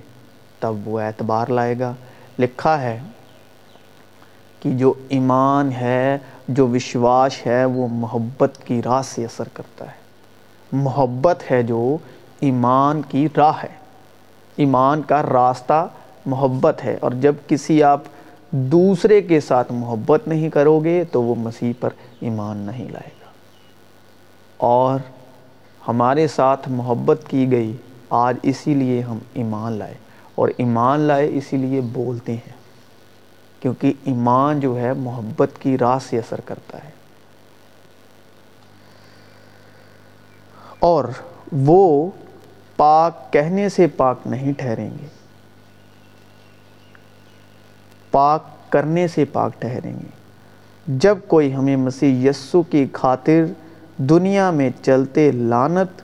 تب 0.60 0.88
وہ 0.88 1.00
اعتبار 1.00 1.48
لائے 1.48 1.80
گا۔ 1.80 1.94
لکھا 2.40 2.82
ہے 2.82 3.00
کہ 4.66 4.72
جو 4.72 4.94
ایمان 5.10 5.72
ہے، 5.72 6.18
جو 6.48 6.68
وشواس 6.68 7.48
ہے، 7.48 7.66
وہ 7.66 7.88
محبت 7.92 8.52
کی 8.66 8.82
راہ 8.82 9.02
سے 9.02 9.26
اثر 9.26 9.44
کرتا 9.54 9.86
ہے۔ 9.86 9.98
محبت 10.72 11.52
ہے 11.52 11.64
جو 11.64 11.98
ایمان 12.40 13.02
کی 13.10 13.28
راہ 13.38 13.58
ہے۔ 13.64 13.76
ایمان 14.56 15.02
کا 15.02 15.24
راستہ 15.24 15.88
محبت 16.26 16.86
ہے۔ 16.86 16.98
اور 17.02 17.12
جب 17.12 17.36
کسی 17.48 17.84
آپ 17.84 18.02
دوسرے 18.52 19.22
کے 19.22 19.40
ساتھ 19.40 19.72
محبت 19.72 20.28
نہیں 20.28 20.50
کرو 20.50 20.80
گے، 20.80 21.04
تو 21.12 21.24
وہ 21.24 21.36
مسیح 21.36 21.74
پر 21.80 21.90
ایمان 22.20 22.58
نہیں 22.58 22.90
لائے 22.90 23.10
گا۔ 23.22 23.30
اور 24.58 25.00
ہمارے 25.88 26.28
ساتھ 26.28 26.70
محبت 26.70 27.22
کی 27.28 27.52
گئی، 27.52 27.76
آج 28.10 28.38
اسی 28.44 28.74
لیے 28.74 29.02
ہم 29.02 29.18
ایمان 29.34 29.74
لائے۔ 29.74 29.94
اور 30.36 30.50
ایمان 30.58 31.00
لائے 31.00 31.30
اسی 31.34 31.58
لیے 31.58 31.82
بولتے 31.82 32.34
ہیں۔ 32.34 32.55
کیونکہ 33.66 33.94
ایمان 34.06 34.60
جو 34.60 34.80
ہے 34.80 34.94
محبت 34.94 35.50
کی 35.60 35.78
راہ 35.78 35.98
سے 36.10 36.18
اثر 36.18 36.42
کرتا 36.42 36.78
ہے۔ 36.84 36.90
اور 40.80 41.06
وہ 41.52 42.12
پاک 42.76 43.34
کہنے 43.34 43.70
سے 43.70 43.88
پاک 43.88 44.20
نہیں 44.26 44.54
ٹھہریں 44.54 44.90
گے۔ 45.02 45.08
پاک 48.12 48.44
کرنے 48.70 49.08
سے 49.08 49.26
پاک 49.26 49.52
ٹھہریں 49.60 49.94
گے۔ 49.94 50.10
جب 50.88 51.18
کوئی 51.28 51.56
ہمیں 51.56 51.78
مسیح 51.78 52.30
یسو 52.30 52.62
کی 52.62 52.86
خاطر 52.94 53.46
دنیا 53.98 54.52
میں 54.52 54.70
چلتے 54.84 55.32
لانت 55.32 56.02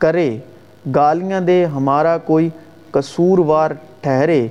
کرے، 0.00 0.38
گالیاں 0.94 1.40
دے، 1.40 1.64
ہمارا 1.64 2.18
کوئی 2.18 2.48
قصوروار 2.90 3.70
ٹھہرے 4.00 4.48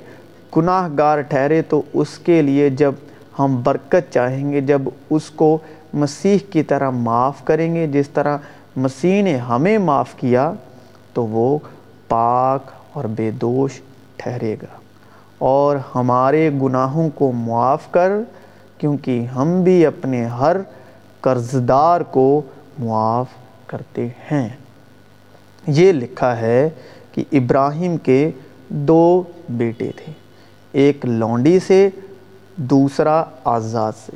گناہ 0.58 0.90
گار 0.98 1.22
ٹھہرے 1.22 1.62
تو 1.62 1.82
اس 1.94 2.18
کے 2.18 2.42
لیے 2.42 2.70
جب 2.70 2.92
ہم 3.40 3.62
برکت 3.64 4.14
چاہیں 4.14 4.52
گے، 4.52 4.62
جب 4.62 4.82
اس 5.10 5.30
کو 5.30 5.58
مسیح 5.94 6.38
کی 6.50 6.64
طرح 6.64 6.90
معاف 6.90 7.46
کریں 7.46 7.76
گے، 7.76 7.88
جس 7.88 8.10
طرح 8.10 8.38
مسیح 8.76 9.24
نے 9.24 9.38
ہمیں 9.38 9.78
معاف 9.78 10.16
کیا، 10.16 10.54
تو 11.14 11.26
وہ 11.26 11.58
پاک 12.08 12.72
اور 12.94 13.04
بے 13.04 13.32
دوش 13.32 13.82
ٹھہرے 14.16 14.56
گا۔ 14.62 14.80
اور 15.38 15.78
ہمارے 15.96 16.50
گناہوں 16.62 17.10
کو 17.10 17.32
معاف 17.32 17.92
کر، 17.92 18.12
کیونکہ 18.78 19.26
ہم 19.26 19.64
بھی 19.64 19.86
اپنے 19.86 20.26
ہر 20.26 20.58
قرضدار 21.22 22.02
کو 22.02 22.42
معاف 22.80 23.26
کرتے 23.68 24.08
ہیں۔ 24.32 24.50
یہ 25.68 25.92
لکھا 25.92 26.38
ہے 26.38 26.70
کہ 27.12 27.24
ابراہیم 27.32 27.98
کے 27.98 28.32
دو 28.70 29.24
بیٹے 29.50 29.92
تھے۔ 29.96 30.25
ایک 30.76 31.06
لونڈی 31.06 31.60
سے، 31.60 31.90
دوسرا 32.56 33.24
آزاد 33.44 33.92
سے۔ 34.06 34.12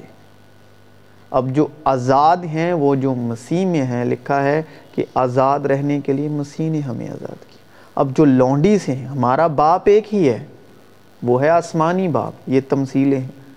اب 1.31 1.49
جو 1.49 1.67
آزاد 1.83 2.37
ہیں، 2.37 2.73
وہ 2.73 2.95
جو 2.95 3.15
مسیح 3.15 3.65
میں 3.65 3.83
ہیں، 3.83 4.05
لکھا 4.05 4.43
ہے 4.43 4.61
کہ 4.95 5.05
آزاد 5.13 5.59
رہنے 5.59 5.99
کے 5.99 6.13
لیے 6.13 6.27
مسیح 6.27 6.69
نے 6.69 6.79
ہمیں 6.79 7.07
آزاد 7.07 7.51
کیا۔ 7.51 7.57
اب 7.95 8.17
جو 8.17 8.25
لونڈی 8.25 8.79
سے 8.79 8.95
ہیں، 8.95 9.05
ہمارا 9.05 9.47
باپ 9.47 9.81
ایک 9.85 10.13
ہی 10.13 10.29
ہے۔ 10.29 10.45
وہ 11.23 11.41
ہے 11.41 11.49
آسمانی 11.49 12.07
باپ، 12.07 12.33
یہ 12.47 12.61
تمثیلیں 12.69 13.19
ہیں۔ 13.19 13.53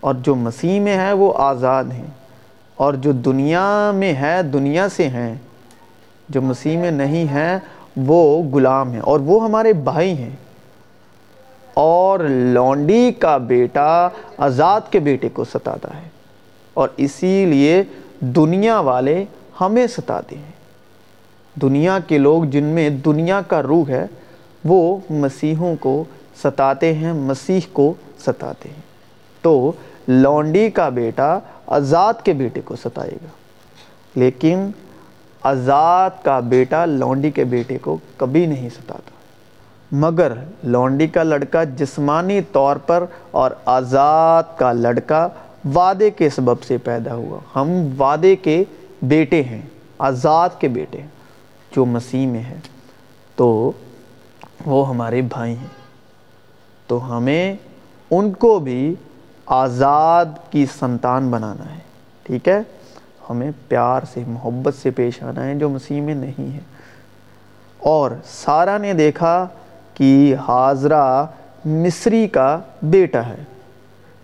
اور 0.00 0.14
جو 0.14 0.34
مسیح 0.34 0.80
میں 0.80 0.96
ہے 0.96 1.12
وہ 1.12 1.32
آزاد 1.36 1.84
ہیں۔ 1.84 2.10
اور 2.74 2.94
جو 2.94 3.12
دنیا 3.12 3.90
میں 3.94 4.14
ہے 4.14 4.42
دنیا 4.42 4.88
سے 4.88 5.08
ہیں، 5.08 5.34
جو 6.28 6.42
مسیح 6.42 6.78
میں 6.78 6.90
نہیں 6.90 7.24
ہیں، 7.24 7.58
وہ 7.96 8.42
غلام 8.42 8.90
ہیں۔ 8.90 9.00
اور 9.00 9.20
وہ 9.20 9.44
ہمارے 9.44 9.72
بھائی 9.72 10.18
ہیں۔ 10.18 10.36
اور 11.74 12.20
لونڈی 12.28 13.12
کا 13.12 13.36
بیٹا 13.36 14.08
آزاد 14.38 14.80
کے 14.90 14.98
بیٹے 14.98 15.28
کو 15.28 15.44
ستاتا 15.44 15.88
ہے۔ 15.96 16.08
اور 16.74 16.88
اسی 16.96 17.44
لیے 17.44 17.82
دنیا 18.20 18.80
والے 18.80 19.24
ہمیں 19.60 19.86
ستاتے 19.86 20.36
ہیں۔ 20.36 20.52
دنیا 21.62 21.98
کے 22.06 22.18
لوگ 22.18 22.44
جن 22.44 22.64
میں 22.64 22.90
دنیا 22.90 23.40
کا 23.40 23.62
روح 23.62 23.88
ہے، 23.88 24.06
وہ 24.64 24.98
مسیحوں 25.10 25.76
کو 25.80 26.04
ستاتے 26.44 26.94
ہیں، 26.94 27.12
مسیح 27.12 27.60
کو 27.72 27.94
ستاتے 28.18 28.68
ہیں۔ 28.68 28.82
تو 29.42 29.72
لونڈی 30.08 30.70
کا 30.70 30.88
بیٹا 30.88 31.38
آزاد 31.66 32.14
کے 32.24 32.32
بیٹے 32.32 32.60
کو 32.60 32.76
ستائے 32.76 33.10
گا۔ 33.10 33.26
لیکن 34.14 34.70
آزاد 35.42 36.10
کا 36.22 36.40
بیٹا 36.40 36.84
لونڈی 36.84 37.30
کے 37.30 37.44
بیٹے 37.44 37.78
کو 37.78 37.96
کبھی 38.16 38.46
نہیں 38.46 38.68
ستاتا۔ 38.68 39.21
مگر 39.92 40.32
لونڈی 40.64 41.06
کا 41.06 41.22
لڑکا 41.22 41.64
جسمانی 41.64 42.40
طور 42.52 42.76
پر 42.76 43.04
اور 43.30 43.50
آزاد 43.64 44.42
کا 44.56 44.72
لڑکا 44.72 45.28
وعدے 45.74 46.10
کے 46.10 46.30
سبب 46.30 46.62
سے 46.62 46.78
پیدا 46.78 47.14
ہوا۔ 47.14 47.38
ہم 47.56 47.70
وعدے 47.98 48.36
کے 48.36 48.64
بیٹے 49.02 49.42
ہیں، 49.42 49.62
آزاد 49.98 50.48
کے 50.58 50.68
بیٹے 50.68 51.00
ہیں، 51.00 51.08
جو 51.76 51.84
مسیح 51.84 52.26
میں 52.26 52.42
ہے۔ 52.42 52.58
تو 53.36 53.72
وہ 54.66 54.88
ہمارے 54.88 55.22
بھائی 55.22 55.56
ہیں۔ 55.56 55.82
تو 56.86 57.16
ہمیں 57.16 57.56
ان 58.10 58.32
کو 58.32 58.58
بھی 58.58 58.94
آزاد 59.46 60.26
کی 60.50 60.66
سنتان 60.80 61.30
بنانا 61.30 61.74
ہے۔ 61.74 61.80
ٹھیک 62.22 62.48
ہے؟ 62.48 62.60
ہمیں 63.30 63.50
پیار 63.68 64.00
سے، 64.12 64.22
محبت 64.26 64.74
سے 64.74 64.90
پیش 64.90 65.22
آنا 65.22 65.44
ہے، 65.44 65.54
جو 65.54 65.68
مسیح 65.68 66.00
میں 66.00 66.14
نہیں 66.14 66.54
ہے۔ 66.54 66.60
اور 67.78 68.10
سارا 68.24 68.78
نے 68.78 68.92
دیکھا 68.92 69.48
کہ 70.02 70.34
حاضرہ 70.48 71.26
مصری 71.64 72.28
کا 72.28 72.58
بیٹا 72.82 73.26
ہے۔ 73.26 73.44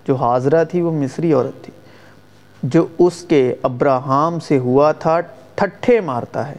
جو 0.06 0.14
حاضرہ 0.14 0.64
تھی 0.64 0.80
وہ 0.80 0.92
مصری 0.92 1.32
عورت 1.32 1.64
تھی۔ 1.64 1.72
جو 2.62 2.86
اس 2.98 3.22
کے 3.28 3.54
ابراہام 3.62 4.40
سے 4.40 4.58
ہوا 4.58 4.92
تھا، 4.92 5.20
ٹھٹھے 5.54 6.00
مارتا 6.00 6.48
ہے۔ 6.48 6.54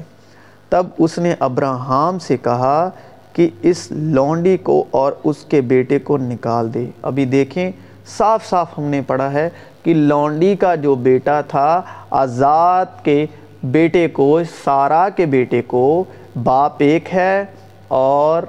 تب 0.69 0.88
اس 0.97 1.17
نے 1.17 1.36
ابراہام 1.39 2.19
سے 2.19 2.38
کہا 2.38 2.89
کہ 3.34 3.49
اس 3.62 3.88
لونڈی 3.91 4.58
کو 4.58 4.86
اور 4.91 5.12
اس 5.23 5.38
کے 5.38 5.62
بیٹے 5.62 5.99
کو 5.99 6.17
نکال 6.17 6.73
دے۔ 6.73 6.89
ابھی 7.01 7.25
دیکھیں، 7.25 7.71
صاف 8.17 8.45
صاف 8.45 8.77
ہم 8.77 8.84
نے 8.84 9.01
پڑھا 9.01 9.32
ہے 9.32 9.49
کہ 9.84 9.93
لونڈی 9.93 10.55
کا 10.55 10.75
جو 10.75 10.95
بیٹا 10.95 11.41
تھا، 11.41 11.82
آزاد 12.10 12.86
کے 13.03 13.25
بیٹے 13.63 14.08
کو، 14.08 14.39
سارا 14.63 15.10
کے 15.10 15.25
بیٹے 15.25 15.62
کو 15.62 16.03
باپ 16.43 16.73
ایک 16.77 17.13
ہے 17.13 17.45
اور 17.88 18.43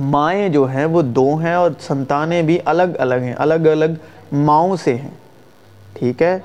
مائیں 0.00 0.48
جو 0.48 0.64
ہیں 0.64 0.84
وہ 0.84 1.02
دو 1.02 1.36
ہیں 1.36 1.54
اور 1.54 1.70
سنتانیں 1.80 2.42
بھی 2.42 2.58
الگ 2.64 2.82
الگ 2.98 3.14
ہیں، 3.14 3.34
الگ 3.38 3.54
الگ 3.54 3.84
ماؤں 4.32 4.76
سے 4.76 4.94
ہیں۔ 4.94 5.10
ٹھیک 5.92 6.22
ہے؟ 6.22 6.38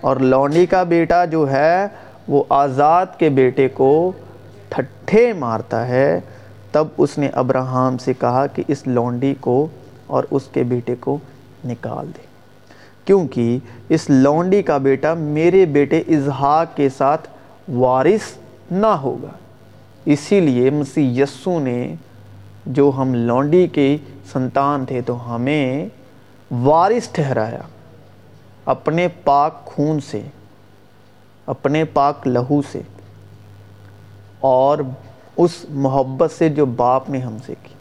اور 0.00 0.16
لونڈی 0.16 0.66
کا 0.66 0.82
بیٹا 0.82 1.24
جو 1.24 1.50
ہے، 1.50 1.86
وہ 2.28 2.44
آزاد 2.48 3.06
کے 3.18 3.28
بیٹے 3.28 3.68
کو 3.68 4.12
ٹھٹھے 4.68 5.32
مارتا 5.32 5.88
ہے۔ 5.88 6.20
تب 6.72 6.84
اس 6.98 7.18
نے 7.18 7.28
ابراہم 7.28 7.98
سے 7.98 8.12
کہا 8.14 8.46
کہ 8.46 8.62
اس 8.68 8.86
لونڈی 8.86 9.34
کو 9.40 9.66
اور 10.06 10.24
اس 10.30 10.42
کے 10.52 10.62
بیٹے 10.62 10.94
کو 11.00 11.18
نکال 11.64 12.06
دے۔ 12.06 12.22
کیونکہ 13.04 13.58
اس 13.88 14.10
لونڈی 14.10 14.62
کا 14.62 14.78
بیٹا 14.78 15.14
میرے 15.14 15.64
بیٹے 15.64 15.98
اظہاق 15.98 16.76
کے 16.76 16.88
ساتھ 16.88 17.28
وارث 17.72 18.36
نہ 18.70 18.86
ہوگا۔ 18.86 19.30
اسی 20.04 20.40
لیے 20.40 20.70
مسیح 20.70 21.22
یسو 21.22 21.58
نے 21.58 21.94
جو 22.68 22.90
ہم 22.96 23.14
لونڈی 23.14 23.66
کے 23.66 23.96
سنتان 24.32 24.84
تھے 24.84 25.00
تو 25.00 25.34
ہمیں 25.34 25.88
وارث 26.50 27.08
ٹھہرایا 27.12 27.60
اپنے 28.64 29.08
پاک 29.24 29.64
خون 29.64 30.00
سے، 30.00 30.22
اپنے 31.46 31.84
پاک 31.84 32.26
لہو 32.26 32.60
سے 32.72 32.80
اور 34.40 34.78
اس 35.36 35.50
محبت 35.70 36.32
سے 36.32 36.48
جو 36.48 36.66
باپ 36.66 37.10
نے 37.10 37.18
ہم 37.18 37.36
سے 37.46 37.54
کی۔ 37.62 37.74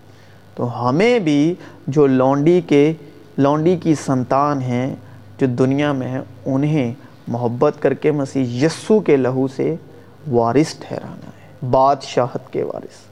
تو 0.55 0.89
ہمیں 0.89 1.19
بھی 1.19 1.55
جو 1.87 2.07
لونڈی 2.07 2.61
کے، 2.61 2.93
لونڈی 3.37 3.77
کی 3.77 3.95
سنتان 3.95 4.61
ہیں 4.61 4.95
جو 5.37 5.47
دنیا 5.47 5.91
میں 5.91 6.07
ہیں، 6.07 6.21
انہیں 6.45 6.93
محبت 7.27 7.73
کر 7.79 7.93
کے 7.93 8.11
مسیح 8.11 8.65
یسو 8.65 8.99
کے 8.99 9.17
لہو 9.17 9.47
سے 9.47 9.75
وارث 10.31 10.75
ٹھہرانا 10.79 11.27
ہے، 11.27 11.67
بادشاہت 11.69 12.53
کے 12.53 12.63
وارث۔ 12.63 13.06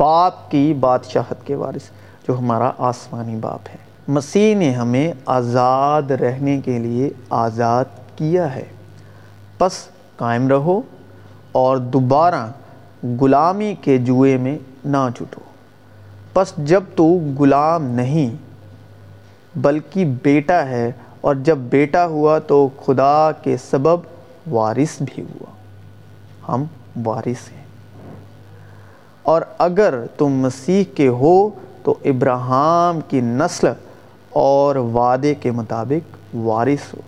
باپ 0.00 0.50
کی 0.50 0.74
بادشاہت 0.80 1.46
کے 1.46 1.54
وارث، 1.54 1.90
جو 2.28 2.38
ہمارا 2.38 2.70
آسمانی 2.78 3.36
باپ 3.36 3.68
ہے۔ 3.68 3.76
مسیح 4.08 4.54
نے 4.56 4.70
ہمیں 4.72 5.12
آزاد 5.26 6.10
رہنے 6.10 6.60
کے 6.60 6.78
لیے 6.78 7.10
آزاد 7.30 7.84
کیا 8.16 8.54
ہے۔ 8.54 8.64
پس 9.58 9.72
قائم 10.16 10.48
رہو 10.48 10.80
اور 11.52 11.76
دوبارہ 11.76 12.46
غلامی 13.20 13.74
کے 13.74 13.98
جوئے 13.98 14.36
میں 14.36 14.58
نہ 14.84 15.08
چٹو 15.14 15.40
پس 16.32 16.52
جب 16.56 16.82
تو 16.96 17.04
غلام 17.38 17.84
نہیں، 17.84 18.30
بلکہ 19.58 20.04
بیٹا 20.22 20.66
ہے، 20.66 20.92
اور 21.20 21.34
جب 21.34 21.56
بیٹا 21.56 22.06
ہوا 22.06 22.38
تو 22.38 22.68
خدا 22.86 23.30
کے 23.42 23.56
سبب 23.56 24.00
وارث 24.50 25.02
بھی 25.02 25.22
ہوا۔ 25.22 25.50
ہم 26.48 26.64
وارث 27.04 27.52
ہیں۔ 27.52 27.59
اور 29.22 29.42
اگر 29.58 30.06
تم 30.16 30.28
مسیح 30.28 30.84
کے 30.94 31.08
ہو 31.08 31.50
تو 31.82 31.94
ابراہم 32.04 32.98
کی 33.08 33.20
نسل 33.20 33.66
اور 34.30 34.76
وعدے 34.76 35.34
کے 35.34 35.50
مطابق 35.50 36.36
وارث 36.36 36.94
ہو۔ 36.94 37.00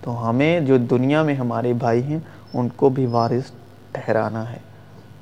تو 0.00 0.30
ہمیں 0.30 0.60
جو 0.60 0.76
دنیا 0.76 1.22
میں 1.22 1.34
ہمارے 1.34 1.72
بھائی 1.72 2.02
ہیں، 2.02 2.18
ان 2.54 2.68
کو 2.76 2.88
بھی 2.88 3.06
وارث 3.06 3.50
ٹھہرانا 3.92 4.52
ہے، 4.52 4.58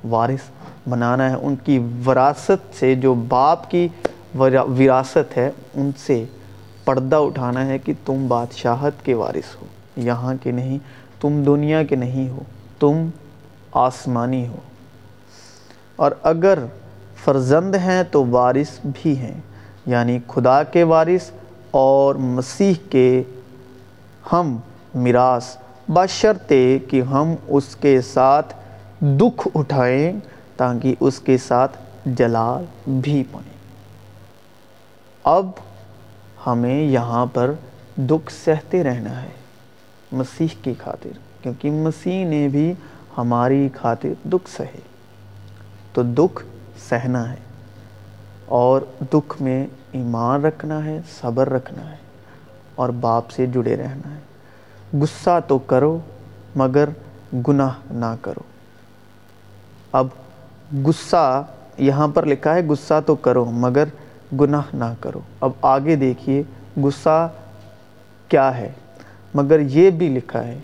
وارث 0.09 0.51
بنانا 0.89 1.31
ہے۔ 1.31 1.35
ان 1.35 1.57
کی 1.65 1.87
وراثت 2.07 2.77
سے 2.79 2.95
جو 2.95 3.15
باپ 3.15 3.71
کی 3.71 3.89
وراثت 4.39 5.37
ہے، 5.37 5.51
ان 5.75 5.91
سے 5.99 6.25
پردہ 6.85 7.17
اٹھانا 7.17 7.67
ہے 7.67 7.79
کہ 7.79 7.93
تم 8.07 8.29
بادشاہت 8.29 9.05
کے 9.05 9.15
وارث 9.15 9.63
ہو۔ 9.63 9.67
یہاں 9.97 10.35
کے 10.43 10.51
نہیں، 10.51 10.79
تم 11.21 11.43
دنیا 11.43 11.83
کے 11.83 11.97
نہیں 11.97 12.29
ہو، 12.29 12.39
تم 12.79 13.07
آسمانی 13.73 14.47
ہو۔ 14.47 14.57
اور 15.97 16.13
اگر 16.23 16.59
فرزند 17.25 17.75
ہیں 17.75 18.03
تو 18.11 18.27
وارث 18.27 18.79
بھی 18.85 19.19
ہیں 19.19 19.41
یعنی 19.87 20.19
خدا 20.29 20.63
کے 20.63 20.83
وارث 20.83 21.31
اور 21.71 22.15
مسیح 22.15 22.75
کے 22.91 23.23
ہم 24.33 24.57
میراث۔ 24.95 25.57
بشرتے 25.89 26.79
کہ 26.91 27.03
ہم 27.03 27.35
اس 27.47 27.77
کے 27.77 28.01
ساتھ 28.01 28.55
دکھ 29.01 29.49
اٹھائیں 29.55 30.13
تاکہ 30.57 30.95
اس 31.01 31.19
کے 31.21 31.39
ساتھ 31.39 31.77
جلال 32.07 32.65
بھی 33.01 33.23
پائیں 33.33 33.53
اب 35.25 35.51
ہمیں 36.47 36.83
یہاں 36.83 37.27
پر 37.27 37.53
دکھ 37.97 38.33
سہتے 38.33 38.83
رہنا 38.83 39.23
ہے 39.23 39.29
مسیح 40.13 40.55
کی 40.63 40.75
خاطر، 40.79 41.19
کیونکہ 41.43 41.71
مسیح 41.71 42.27
نے 42.27 42.49
بھی 42.49 42.73
ہماری 43.19 43.69
خاطر 43.75 44.29
دکھ 44.29 44.51
سہے۔ 44.51 44.94
تو 45.95 46.03
دکھ 46.03 46.45
سہنا 46.89 47.31
ہے 47.31 47.37
اور 48.47 48.81
دکھ 49.13 49.43
میں 49.43 49.67
ایمان 49.93 50.45
رکھنا 50.45 50.85
ہے، 50.85 51.01
صبر 51.21 51.49
رکھنا 51.49 51.91
ہے 51.91 51.97
اور 52.75 52.89
باپ 52.89 53.31
سے 53.31 53.47
جڑے 53.47 53.77
رہنا 53.77 54.15
ہے۔ 54.15 54.21
غصہ 55.01 55.41
تو 55.49 55.59
کرو 55.59 55.99
مگر 56.57 56.89
گناہ 57.49 57.73
نہ 57.91 58.15
کرو۔ 58.21 58.41
اب 59.93 60.07
غصہ 60.85 61.47
یہاں 61.79 62.09
پر 62.09 62.27
لکھا 62.27 62.55
ہے، 62.55 62.67
غصہ 62.67 63.01
تو 63.07 63.15
کرو 63.15 63.45
مگر 63.45 63.85
گناہ 64.41 64.63
نہ 64.75 64.93
کرو۔ 65.01 65.21
اب 65.41 65.51
آگے 65.63 65.97
دیکھیے 65.97 66.43
غصہ 66.77 67.33
کیا 68.29 68.59
ہے۔ 68.59 68.73
مگر 69.35 69.61
یہ 69.61 69.91
بھی 69.91 70.09
لکھا 70.09 70.45
ہے، 70.45 70.59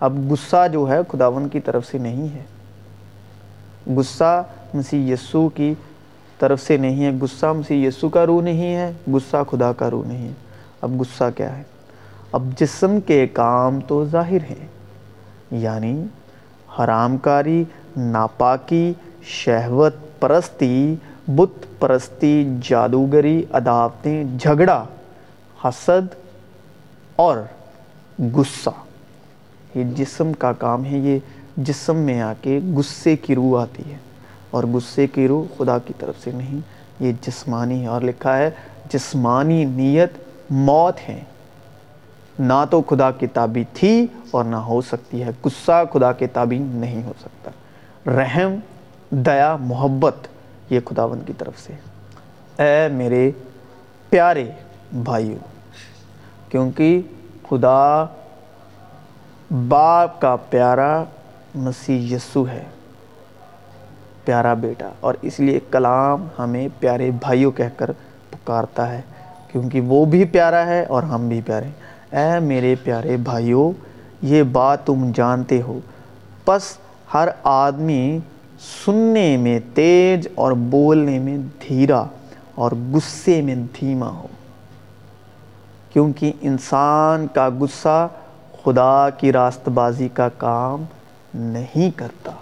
اب 0.00 0.18
غصہ 0.30 0.68
جو 0.72 0.88
ہے 0.88 0.98
خداون 1.12 1.48
کی 1.48 1.60
طرف 1.60 1.86
سے 1.86 1.98
نہیں 1.98 2.34
ہے۔ 2.34 2.44
غصہ 3.86 4.44
مسیح 4.74 5.12
یسو 5.12 5.48
کی 5.48 5.74
طرف 6.38 6.62
سے 6.62 6.76
نہیں 6.76 7.04
ہے۔ 7.04 7.10
غصہ 7.20 7.46
مسیح 7.46 7.88
یسو 7.88 8.08
کا 8.08 8.26
روح 8.26 8.42
نہیں 8.42 8.76
ہے، 8.76 8.92
غصہ 9.12 9.36
خدا 9.50 9.72
کا 9.72 9.90
روح 9.90 10.06
نہیں 10.06 10.28
ہے۔ 10.28 10.32
اب 10.82 11.00
غصہ 11.00 11.24
کیا 11.36 11.58
ہے؟ 11.58 11.62
اب 12.32 12.42
جسم 12.58 13.00
کے 13.00 13.26
کام 13.26 13.80
تو 13.80 14.04
ظاہر 14.04 14.42
ہیں 14.50 14.66
یعنی 15.50 16.04
حرام 16.78 17.16
کاری 17.16 17.64
ناپاکی، 17.96 18.92
شہوت 19.22 19.94
پرستی، 20.20 20.94
بت 21.28 21.80
پرستی، 21.80 22.56
جادوگری، 22.62 23.44
عداوتیں، 23.52 24.24
جھگڑا، 24.40 24.84
حسد 25.64 26.14
اور 27.16 27.36
غصہ۔ 28.32 28.70
یہ 29.74 29.84
جسم 29.84 30.32
کا 30.32 30.52
کام 30.52 30.84
ہے، 30.84 30.98
یہ 30.98 31.18
جسم 31.56 31.96
میں 31.96 32.20
آ 32.20 32.32
کے 32.40 32.60
غصے 32.76 33.16
کی 33.16 33.34
روح 33.34 33.62
آتی 33.62 33.92
ہے 33.92 33.96
اور 34.50 34.64
غصے 34.64 35.06
کی 35.06 35.28
روح 35.28 35.44
خدا 35.58 35.78
کی 35.78 35.92
طرف 35.98 36.14
سے 36.24 36.30
نہیں، 36.30 36.58
یہ 37.00 37.12
جسمانی 37.22 37.82
ہے 37.82 37.86
اور 37.86 38.00
لکھا 38.00 38.38
ہے، 38.38 38.50
جسمانی 38.92 39.64
نیت 39.64 40.12
موت 40.50 41.08
ہے۔ 41.08 41.24
نہ 42.38 42.64
تو 42.70 42.82
خدا 42.82 43.10
کی 43.10 43.26
تابع 43.26 43.62
تھی 43.74 44.06
اور 44.30 44.44
نہ 44.44 44.56
ہو 44.56 44.80
سکتی 44.80 45.22
ہے۔ 45.22 45.30
غصہ 45.44 45.84
خدا 45.92 46.12
کے 46.12 46.26
تابع 46.26 46.56
نہیں 46.60 47.02
ہو 47.02 47.12
سکتا۔ 47.20 47.50
رحم، 48.10 48.54
دیا، 49.10 49.56
محبت، 49.60 50.16
یہ 50.70 50.80
خداون 50.84 51.20
کی 51.26 51.32
طرف 51.38 51.52
سے۔ 51.58 51.72
اے 52.62 52.88
میرے 52.88 53.30
پیارے 54.08 54.50
بھائیوں 54.92 55.38
کیونکہ 56.48 57.00
خدا 57.48 58.06
باپ 59.68 60.20
کا 60.20 60.36
پیارا 60.36 61.04
مسیح 61.54 62.16
یسو 62.16 62.48
ہے، 62.48 62.62
پیارا 64.24 64.54
بیٹا۔ 64.54 64.88
اور 65.00 65.14
اس 65.22 65.40
لیے 65.40 65.60
کلام 65.70 66.26
ہمیں 66.38 66.68
پیارے 66.78 67.10
بھائیوں 67.10 67.52
کہہ 67.52 67.64
کر 67.76 67.90
پکارتا 68.30 68.92
ہے، 68.92 69.00
کیونکہ 69.52 69.80
وہ 69.80 70.04
بھی 70.04 70.24
پیارا 70.24 70.66
ہے 70.66 70.84
اور 70.84 71.02
ہم 71.02 71.28
بھی 71.28 71.40
پیارے۔ 71.46 71.68
اے 72.16 72.40
میرے 72.40 72.74
پیارے 72.84 73.16
بھائیوں 73.16 73.72
یہ 74.22 74.42
بات 74.42 74.86
تم 74.86 75.10
جانتے 75.14 75.62
ہو۔ 75.62 75.78
پس 76.44 76.62
ہر 77.14 77.28
آدمی 77.44 78.18
سننے 78.84 79.36
میں 79.36 79.60
تیز 79.74 80.28
اور 80.34 80.52
بولنے 80.52 81.18
میں 81.18 81.38
دھیرا 81.38 82.04
اور 82.54 82.72
غصے 82.92 83.40
میں 83.40 83.54
دھیما 83.54 84.08
ہو۔ 84.08 84.26
کیونکہ 85.92 86.32
انسان 86.40 87.26
کا 87.26 87.48
غصہ 87.60 88.08
خدا 88.64 89.10
کی 89.10 89.32
راست 89.32 89.68
بازی 89.68 90.08
کا 90.14 90.28
کام 90.28 90.84
نہیں 91.34 91.98
کرتا۔ 91.98 92.32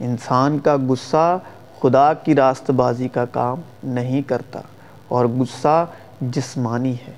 انسان 0.00 0.58
کا 0.58 0.76
غصہ 0.88 1.38
خدا 1.80 2.12
کی 2.12 2.34
راست 2.34 2.70
بازی 2.70 3.08
کا 3.08 3.24
کام 3.24 3.60
نہیں 3.84 4.22
کرتا 4.22 4.60
اور 5.08 5.24
غصہ 5.24 5.86
جسمانی 6.20 6.94
ہے 7.08 7.12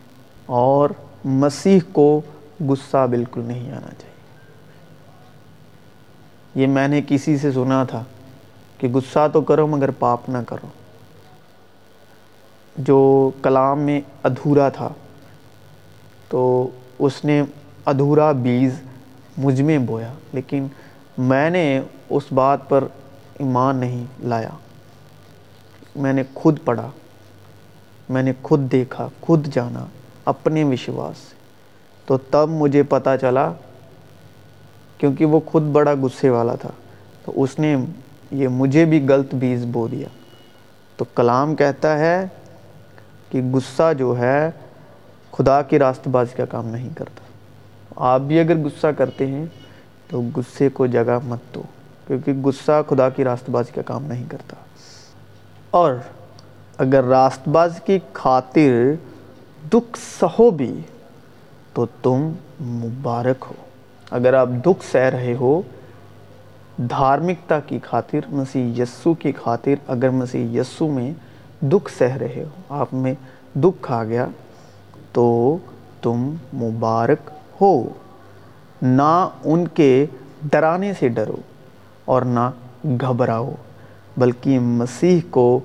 اور 0.47 0.91
مسیح 1.25 1.81
کو 1.93 2.21
غصہ 2.69 3.07
بالکل 3.07 3.41
نہیں 3.41 3.71
آنا 3.71 3.91
چاہیے۔ 3.99 4.13
یہ 6.55 6.67
میں 6.67 6.89
نے 6.89 7.01
کسی 7.09 7.39
سے 7.39 7.53
سنا 7.53 7.85
تھا 7.85 8.05
کہ 8.79 8.89
غصہ 8.89 9.29
تو 9.33 9.41
کرو 9.41 9.67
مگر 9.67 9.91
پاپ 9.91 10.29
نہ 10.29 10.39
کرو۔ 10.49 10.67
جو 12.77 13.31
کلام 13.43 13.79
میں 13.79 14.01
ادھورا 14.23 14.69
تھا 14.69 14.89
تو 16.29 16.71
اس 16.99 17.25
نے 17.25 17.43
ادھورا 17.87 18.33
بیز 18.33 18.75
مجھ 19.39 19.63
میں 19.63 19.79
بویا، 19.79 20.13
لیکن 20.33 20.67
میں 21.19 21.51
نے 21.51 21.81
اس 22.11 22.23
بات 22.35 22.69
پر 22.69 22.85
ایمان 23.39 23.77
نہیں 23.77 24.05
لایا۔ 24.21 24.49
میں 25.97 26.13
نے 26.13 26.23
خود 26.35 26.59
پڑھا، 26.65 26.91
میں 28.09 28.23
نے 28.23 28.33
خود 28.43 28.73
دیکھا، 28.73 29.09
خود 29.21 29.47
جانا 29.47 29.87
اپنے 30.25 30.65
وشواس 30.65 31.19
سے۔ 31.19 31.35
تو 32.07 32.19
تب 32.19 32.49
مجھے 32.49 32.83
پتا 32.83 33.17
چلا، 33.17 33.53
کیونکہ 34.99 35.25
وہ 35.25 35.41
خود 35.47 35.63
بڑا 35.63 35.95
غصے 36.03 36.31
والا 36.31 36.55
تھا، 36.55 36.71
تو 37.25 37.33
اس 37.37 37.59
نے 37.59 37.77
یہ 38.31 38.49
مجھے 38.49 38.85
بھی 38.85 39.07
غلط 39.09 39.35
بیز 39.35 39.65
بو 39.65 39.89
دیا۔ 39.89 40.09
تو 40.97 41.05
کلام 41.05 41.55
کہتا 41.55 41.99
ہے 41.99 42.27
کہ 43.29 43.41
غصہ 43.55 43.93
جو 43.99 44.19
ہے 44.19 44.51
خدا 45.33 45.63
کی 45.63 45.79
راست 45.79 46.09
بازی 46.09 46.37
کا 46.37 46.45
کام 46.45 46.67
نہیں 46.67 46.89
کرتا۔ 46.95 47.22
آپ 47.97 48.21
بھی 48.21 48.41
اگر 48.41 48.57
غصہ 48.57 48.87
کرتے 48.87 49.27
ہیں 49.27 49.47
تو 50.09 50.23
غصے 50.37 50.69
کو 50.69 50.87
جگہ 50.87 51.19
مت 51.25 51.55
دو، 51.55 51.63
کیونکہ 52.07 52.33
غصہ 52.45 52.83
خدا 52.89 53.09
کی 53.09 53.25
راست 53.25 53.51
بازی 53.51 53.73
کا 53.75 53.83
کام 53.83 54.05
نہیں 54.05 54.25
کرتا۔ 54.29 54.57
اور 55.71 55.95
اگر 56.79 57.05
راست 57.05 57.49
باز 57.49 57.81
کی 57.87 57.99
خاطر 58.13 58.93
دکھ 59.69 59.99
سہو 60.21 60.51
بھی، 60.51 60.81
تو 61.75 61.87
تم 62.03 62.33
مبارک 62.61 63.45
ہو۔ 63.51 63.55
اگر 64.11 64.35
آپ 64.35 64.49
دکھ 64.67 64.85
سہ 64.93 64.99
رہے 64.99 65.35
ہو، 65.41 65.63
دھارمکتا 66.77 67.61
کی 67.61 67.79
خاطر، 67.83 68.21
مسیح 68.29 68.83
یسو 68.83 69.15
کی 69.15 69.33
خاطر، 69.33 69.75
اگر 69.87 70.11
مسیح 70.11 70.61
یسو 70.61 70.89
میں 70.89 71.13
دکھ 71.65 71.91
سہ 71.99 72.05
رہے 72.05 72.45
ہو، 72.45 72.75
آپ 72.75 72.89
میں 72.93 73.15
دکھ 73.55 73.93
آ 73.93 74.05
گیا، 74.05 74.27
تو 75.13 75.57
تم 76.03 76.35
مبارک 76.55 77.31
ہو، 77.63 77.89
نہ 78.83 79.29
ان 79.45 79.69
کے 79.69 80.07
ڈرانے 80.43 80.93
سے 80.99 81.09
ڈرو 81.09 81.37
اور 82.05 82.23
نہ 82.23 82.51
گھبراؤ، 82.85 83.51
بلکہ 84.17 84.59
مسیح 84.59 85.21
کو 85.31 85.61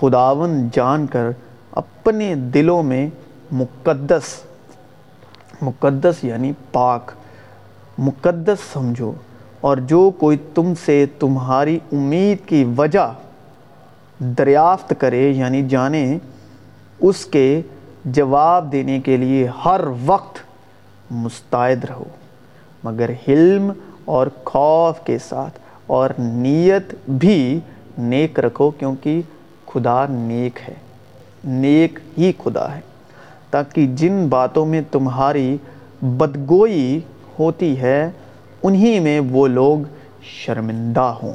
خداون 0.00 0.68
جان 0.72 1.06
کر 1.06 1.30
اپنے 1.72 2.34
دلوں 2.34 2.82
میں 2.82 3.08
مقدس 3.52 4.22
مقدس 5.62 6.24
یعنی 6.24 6.52
پاک، 6.72 7.10
مقدس 7.98 8.58
سمجھو۔ 8.72 9.12
اور 9.60 9.76
جو 9.76 10.10
کوئی 10.10 10.36
تم 10.54 10.72
سے 10.84 11.06
تمہاری 11.18 11.78
امید 11.92 12.48
کی 12.48 12.64
وجہ 12.76 13.12
دریافت 14.20 14.94
کرے 14.98 15.30
یعنی 15.30 15.68
جانے، 15.68 16.18
اس 17.00 17.24
کے 17.24 17.62
جواب 18.04 18.72
دینے 18.72 19.00
کے 19.00 19.16
لیے 19.16 19.48
ہر 19.64 19.80
وقت 20.06 20.37
مستعد 21.10 21.84
رہو۔ 21.84 22.04
مگر 22.84 23.10
حلم 23.28 23.72
اور 24.04 24.26
خوف 24.44 25.00
کے 25.04 25.18
ساتھ 25.18 25.58
اور 25.86 26.10
نیت 26.18 26.94
بھی 27.08 27.60
نیک 27.98 28.40
رکھو 28.40 28.70
کیونکہ 28.70 29.22
خدا 29.66 30.06
نیک 30.10 30.58
ہے۔ 30.68 30.74
نیک 31.44 31.98
ہی 32.18 32.32
خدا 32.38 32.74
ہے۔ 32.74 32.80
تاکہ 33.50 33.86
جن 33.86 34.26
باتوں 34.28 34.66
میں 34.66 34.80
تمہاری 34.90 35.56
بدگوئی 36.02 37.00
ہوتی 37.38 37.80
ہے، 37.80 38.10
انہی 38.62 39.00
میں 39.00 39.20
وہ 39.20 39.48
لوگ 39.48 39.78
شرمندہ 40.22 41.14
ہوں۔ 41.22 41.32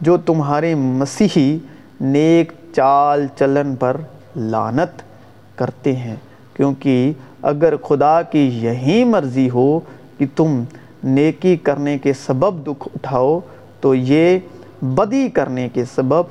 جو 0.00 0.16
تمہارے 0.16 0.74
مسیحی 0.74 1.58
نیک 2.00 2.52
چال 2.76 3.26
چلن 3.38 3.76
پر 3.76 3.96
لانت 4.36 5.02
کرتے 5.58 5.96
ہیں، 5.96 6.16
کیونکہ 6.54 7.12
اگر 7.42 7.76
خدا 7.76 8.22
کی 8.22 8.48
یہی 8.62 9.04
مرضی 9.04 9.50
ہو 9.50 9.80
کہ 10.18 10.26
تم 10.36 10.62
نیکی 11.04 11.56
کرنے 11.56 11.98
کے 11.98 12.12
سبب 12.12 12.62
دکھ 12.62 12.88
اٹھاؤ، 12.94 13.40
تو 13.80 13.94
یہ 13.94 14.38
بدی 14.82 15.28
کرنے 15.28 15.68
کے 15.74 15.84
سبب 15.94 16.22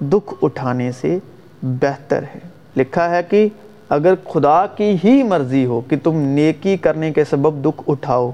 دکھ 0.00 0.34
اٹھانے 0.42 0.92
سے 0.92 1.18
بہتر 1.62 2.22
ہے۔ 2.22 2.38
لکھا 2.76 3.10
ہے 3.10 3.20
کہ 3.30 3.48
اگر 3.88 4.14
خدا 4.28 4.66
کی 4.66 4.96
ہی 5.04 5.22
مرضی 5.22 5.64
ہو 5.64 5.80
کہ 5.80 5.96
تم 6.02 6.16
نیکی 6.16 6.76
کرنے 6.76 7.12
کے 7.12 7.24
سبب 7.24 7.64
دکھ 7.64 7.82
اٹھاؤ، 7.86 8.30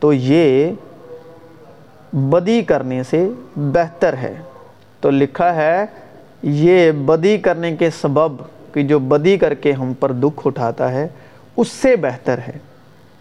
تو 0.00 0.12
یہ 0.12 0.72
بدی 2.12 2.62
کرنے 2.62 3.02
سے 3.02 3.28
بہتر 3.56 4.12
ہے۔ 4.12 4.34
تو 5.00 5.10
لکھا 5.10 5.54
ہے، 5.54 5.86
یہ 6.42 6.90
بدی 6.92 7.38
کرنے 7.38 7.76
کے 7.76 7.90
سبب 7.90 8.32
کہ 8.72 8.82
جو 8.82 8.98
بدی 8.98 9.36
کر 9.36 9.54
کے 9.54 9.72
ہم 9.72 9.92
پر 10.00 10.12
دکھ 10.12 10.46
اٹھاتا 10.46 10.92
ہے 10.92 11.08
اس 11.56 11.68
سے 11.68 11.96
بہتر 11.96 12.38
ہے 12.38 12.58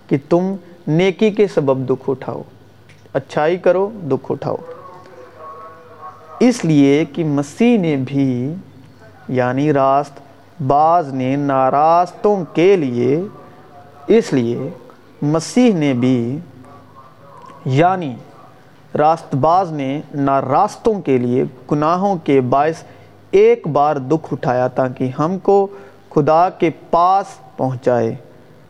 کہ 0.07 0.17
تم 0.29 0.55
نیکی 0.87 1.31
کے 1.31 1.47
سبب 1.47 1.77
دکھ 1.89 2.09
اٹھاؤ، 2.09 2.41
اچھائی 3.13 3.57
کرو، 3.57 3.89
دکھ 4.03 4.31
اٹھاؤ۔ 4.31 4.55
اس 6.39 6.65
لیے 6.65 7.05
کہ 7.05 7.23
مسیح 7.23 7.77
نے 7.79 7.95
بھی 7.95 8.53
یعنی 9.27 9.73
راست 9.73 10.19
بعض 10.61 11.13
نے 11.13 11.35
ناراستوں 11.35 12.43
کے 12.53 12.75
لیے، 12.75 13.21
اس 14.07 14.33
لیے 14.33 14.69
مسیح 15.21 15.73
نے 15.73 15.93
بھی 15.93 16.37
یعنی 17.65 18.15
راست 18.97 19.35
باز 19.35 19.71
نے 19.71 20.01
ناراستوں 20.13 21.01
کے 21.01 21.17
لیے 21.17 21.43
گناہوں 21.71 22.15
کے 22.23 22.41
باعث 22.41 22.83
ایک 23.31 23.67
بار 23.67 23.95
دکھ 23.95 24.33
اٹھایا 24.33 24.67
تاکہ 24.67 25.11
ہم 25.19 25.39
کو 25.39 25.67
خدا 26.15 26.49
کے 26.49 26.69
پاس 26.91 27.25
پہنچائے 27.57 28.15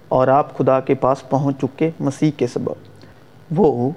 اور 0.07 0.27
آپ 0.27 0.57
خدا 0.57 0.79
کے 0.79 0.95
پاس 0.95 1.29
پہنچ 1.29 1.61
چکے 1.61 1.89
مسیح 1.99 2.31
کے 2.37 2.47
سبب۔ 2.47 2.73
وہ 3.55 3.89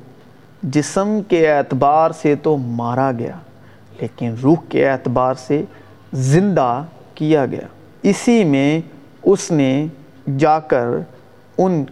جسم 0.62 1.18
کے 1.28 1.52
اعتبار 1.52 2.11
سے 2.11 2.35
تو 2.35 2.56
مارا 2.56 3.11
گیا، 3.18 3.37
لیکن 4.00 4.35
روح 4.42 4.56
کے 4.68 4.88
اعتبار 4.88 5.35
سے 5.35 5.62
زندہ 6.12 6.85
کیا 7.14 7.46
گیا۔ 7.46 7.66
اسی 8.02 8.44
میں 8.44 8.80
اس 9.22 9.50
نے 9.50 9.87
جا 10.37 10.59
کر 10.59 10.87
ان 11.59 11.85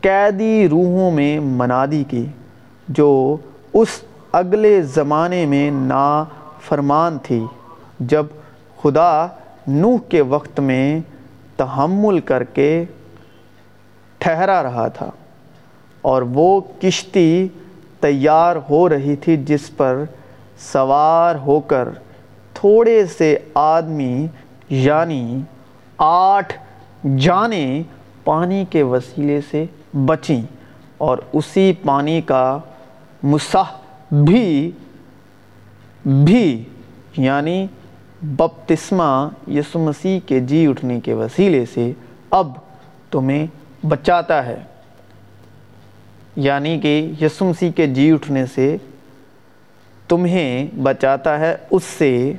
قیدی 0.00 0.68
روحوں 0.68 1.10
میں 1.10 1.40
منادی 1.40 2.04
کی، 2.08 2.26
جو 2.88 3.36
اس 3.72 3.88
اگلے 4.32 4.82
زمانے 4.82 5.46
میں 5.46 5.70
نا 5.70 6.24
فرمان 6.60 7.18
تھی، 7.22 7.44
جب 8.00 8.26
خدا 8.82 9.26
نوح 9.66 9.98
کے 10.08 10.20
وقت 10.20 10.60
میں 10.60 11.00
تحمل 11.56 12.20
کر 12.20 12.44
کے 12.44 12.84
ٹھہرا 14.20 14.62
رہا 14.62 14.86
تھا 14.88 15.10
اور 16.04 16.22
وہ 16.34 16.60
کشتی 16.80 17.48
تیار 18.00 18.56
ہو 18.70 18.88
رہی 18.88 19.16
تھی 19.16 19.36
جس 19.44 19.76
پر 19.76 20.02
سوار 20.72 21.34
ہو 21.34 21.60
کر 21.66 21.88
تھوڑے 22.54 23.04
سے 23.06 23.36
آدمی 23.54 24.26
یعنی 24.70 25.40
آٹھ 25.98 26.52
جانیں 27.18 27.82
پانی 28.24 28.64
کے 28.70 28.82
وسیلے 28.82 29.40
سے 29.50 29.64
بچیں 30.06 30.40
اور 30.98 31.18
اسی 31.32 31.72
پانی 31.84 32.20
کا 32.20 32.58
مسح 33.22 33.72
بھی 34.10 34.70
بھی 36.04 36.64
یعنی 37.16 37.66
بپتسمہ 38.22 39.28
یسو 39.50 39.78
مسیح 39.78 40.20
کے 40.26 40.40
جی 40.40 40.66
اٹھنے 40.66 41.00
کے 41.00 41.14
وسیلے 41.14 41.64
سے 41.74 41.92
اب 42.30 42.52
تمہیں 43.10 43.46
بچاتا 43.86 44.46
ہے۔ 44.46 44.56
یعنی 46.36 46.80
کہ 46.80 47.12
یسو 47.20 47.44
مسیح 47.44 47.70
کے 47.70 47.86
جی 47.86 48.12
اٹھنے 48.12 48.46
سے 48.46 48.76
تمہیں 50.08 50.66
بچاتا 50.78 51.40
ہے۔ 51.40 51.56
اس 51.70 51.84
سے 51.84 52.32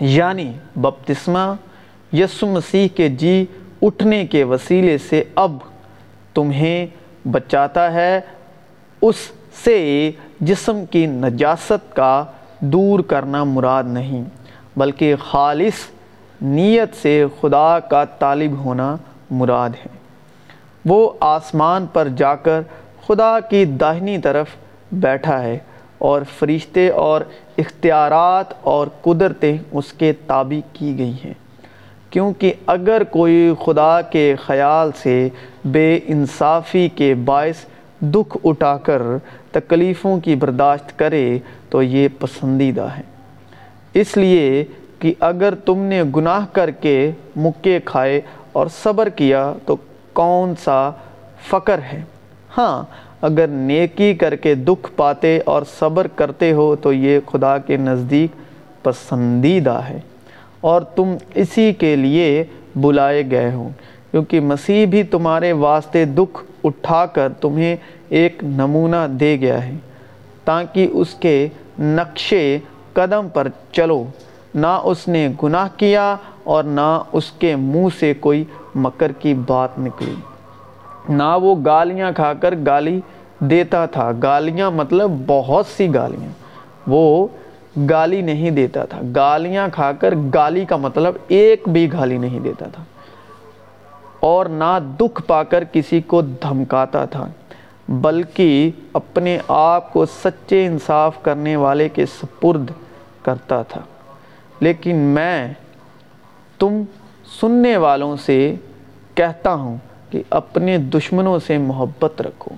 یعنی 0.00 0.52
بپتسمہ 0.76 1.54
یسو 2.12 2.46
مسیح 2.46 2.88
کے 2.96 3.08
جی 3.08 3.46
اٹھنے 3.82 4.26
کے 4.26 4.44
وسیلے 4.44 4.98
سے 4.98 5.24
اب 5.34 5.56
تمہیں 6.34 6.86
بچاتا 7.28 7.92
ہے۔ 7.92 8.20
اس 9.02 9.16
سے 9.64 10.10
جسم 10.40 10.84
کی 10.86 11.06
نجاست 11.06 11.96
کا 11.96 12.24
دور 12.60 13.00
کرنا 13.00 13.44
مراد 13.44 13.84
نہیں۔ 13.86 14.24
بلکہ 14.80 15.16
خالص 15.16 15.88
نیت 16.42 16.94
سے 17.02 17.24
خدا 17.40 17.78
کا 17.80 18.04
طالب 18.04 18.52
ہونا 18.58 18.96
مراد 19.30 19.70
ہے۔ 19.70 19.98
وہ 20.84 21.10
آسمان 21.20 21.86
پر 21.92 22.08
جا 22.16 22.34
کر 22.34 22.60
خدا 23.06 23.40
کی 23.40 23.64
داہنی 23.64 24.18
طرف 24.18 24.46
بیٹھا 24.92 25.42
ہے 25.42 25.58
اور 25.98 26.22
فرشتے 26.38 26.88
اور 26.88 27.20
اختیارات 27.58 28.54
اور 28.60 28.86
قدرتیں 29.02 29.58
اس 29.72 29.92
کے 29.92 30.12
تابع 30.26 30.60
کی 30.72 30.98
گئی 30.98 31.14
ہیں۔ 31.24 31.34
کیونکہ 32.10 32.52
اگر 32.66 33.02
کوئی 33.04 33.52
خدا 33.64 34.00
کے 34.00 34.34
خیال 34.46 34.90
سے 35.02 35.28
بے 35.64 36.00
انصافی 36.06 36.88
کے 36.88 37.14
باعث 37.14 37.64
دکھ 38.00 38.36
اٹھا 38.44 38.76
کر 38.76 39.02
تکلیفوں 39.52 40.20
کی 40.20 40.34
برداشت 40.34 40.98
کرے 40.98 41.38
تو 41.70 41.82
یہ 41.82 42.08
پسندیدہ 42.20 42.88
ہے۔ 42.98 43.09
اس 43.94 44.16
لیے 44.16 44.64
کہ 44.98 45.14
اگر 45.20 45.54
تم 45.54 45.78
نے 45.78 46.02
گناہ 46.16 46.46
کر 46.52 46.70
کے 46.70 47.10
مکے 47.36 47.78
کھائے 47.84 48.20
اور 48.52 48.66
صبر 48.82 49.08
کیا 49.08 49.52
تو 49.66 49.76
کون 50.12 50.54
سا 50.64 50.90
فقر 51.48 51.80
ہے؟ 51.92 52.02
ہاں 52.58 52.82
اگر 53.22 53.46
نیکی 53.46 54.14
کر 54.14 54.36
کے 54.36 54.54
دکھ 54.54 54.90
پاتے 54.96 55.38
اور 55.44 55.62
صبر 55.78 56.06
کرتے 56.06 56.52
ہو 56.52 56.76
تو 56.76 56.92
یہ 56.92 57.18
خدا 57.26 57.58
کے 57.58 57.76
نزدیک 57.76 58.30
پسندیدہ 58.84 59.80
ہے۔ 59.88 60.00
اور 60.60 60.80
تم 60.80 61.14
اسی 61.34 61.72
کے 61.72 61.96
لیے 61.96 62.44
بلائے 62.76 63.30
گئے 63.30 63.52
ہو، 63.52 63.68
کیونکہ 64.10 64.40
مسیح 64.40 64.86
بھی 64.86 65.02
تمہارے 65.02 65.52
واسطے 65.52 66.04
دکھ 66.04 66.44
اٹھا 66.64 67.06
کر 67.06 67.32
تمہیں 67.40 67.76
ایک 68.08 68.44
نمونہ 68.44 69.06
دے 69.10 69.36
گیا 69.40 69.66
ہے، 69.66 69.74
تاکہ 70.44 70.88
اس 70.92 71.14
کے 71.14 71.48
نقشے 71.78 72.58
قدم 72.92 73.26
پر 73.32 73.48
چلو۔ 73.72 74.04
نہ 74.54 74.80
اس 74.84 75.08
نے 75.08 75.28
گناہ 75.42 75.68
کیا 75.76 76.16
اور 76.44 76.64
نہ 76.64 77.02
اس 77.12 77.32
کے 77.32 77.56
منہ 77.56 77.88
سے 78.00 78.14
کوئی 78.14 78.44
مکر 78.74 79.12
کی 79.12 79.34
بات 79.34 79.78
نکلی۔ 79.78 80.14
نہ 81.08 81.36
وہ 81.42 81.54
گالیاں 81.64 82.12
کھا 82.12 82.32
کر 82.32 82.54
گالی 82.66 83.00
دیتا 83.38 83.86
تھا۔ 83.86 84.12
گالیاں 84.22 84.70
مطلب 84.70 85.10
بہت 85.26 85.66
سی 85.66 85.94
گالیاں۔ 85.94 86.32
وہ 86.86 87.26
گالی 87.90 88.22
نہیں 88.22 88.50
دیتا 88.50 88.84
تھا۔ 88.84 89.00
گالیاں 89.16 89.68
کھا 89.72 89.92
کر 89.92 90.14
گالی 90.34 90.64
کا 90.64 90.76
مطلب 90.76 91.14
ایک 91.28 91.62
بھی 91.66 91.92
گالی 91.92 92.18
نہیں 92.18 92.40
دیتا 92.40 92.66
تھا۔ 92.72 92.82
اور 94.20 94.46
نہ 94.46 94.78
دکھ 95.00 95.22
پا 95.26 95.42
کر 95.42 95.64
کسی 95.72 96.00
کو 96.00 96.22
دھمکاتا 96.22 97.04
تھا۔ 97.04 97.26
بلکہ 97.90 98.70
اپنے 98.92 99.38
آپ 99.48 99.92
کو 99.92 100.06
سچے 100.06 100.66
انصاف 100.66 101.22
کرنے 101.22 101.56
والے 101.56 101.88
کے 101.88 102.06
سپرد 102.06 102.70
کرتا 103.22 103.62
تھا۔ 103.62 103.80
لیکن 104.60 104.96
میں 104.96 105.54
تم 106.58 106.82
سننے 107.40 107.76
والوں 107.76 108.16
سے 108.16 108.54
کہتا 109.14 109.54
ہوں 109.54 109.76
کہ 110.10 110.22
اپنے 110.30 110.78
دشمنوں 110.78 111.38
سے 111.46 111.58
محبت 111.58 112.22
رکھو۔ 112.22 112.54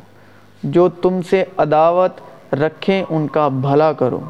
جو 0.63 0.89
تم 0.89 1.21
سے 1.31 1.45
عداوت 1.57 2.13
رکھیں 2.55 3.05
ان 3.09 3.29
کا 3.29 3.49
بھلا 3.49 3.93
کرو۔ 3.93 4.21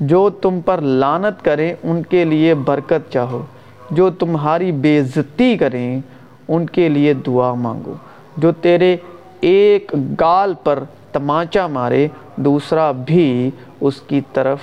جو 0.00 0.30
تم 0.30 0.60
پر 0.64 0.80
لانت 0.80 1.44
کریں 1.44 1.74
ان 1.82 2.02
کے 2.02 2.24
لیے 2.24 2.54
برکت 2.54 3.12
چاہو۔ 3.12 3.44
جو 3.90 4.10
تمہاری 4.10 4.72
بے 4.72 4.98
عزتی 4.98 5.56
کریں 5.56 6.00
ان 6.48 6.66
کے 6.66 6.88
لیے 6.88 7.14
دعا 7.14 7.54
مانگو۔ 7.54 7.94
جو 8.36 8.52
تیرے 8.52 8.96
ایک 9.42 9.94
گال 10.20 10.54
پر 10.64 10.84
تماچا 11.12 11.66
مارے، 11.66 12.08
دوسرا 12.36 12.92
بھی 12.92 13.50
اس 13.80 14.00
کی 14.00 14.20
طرف 14.32 14.58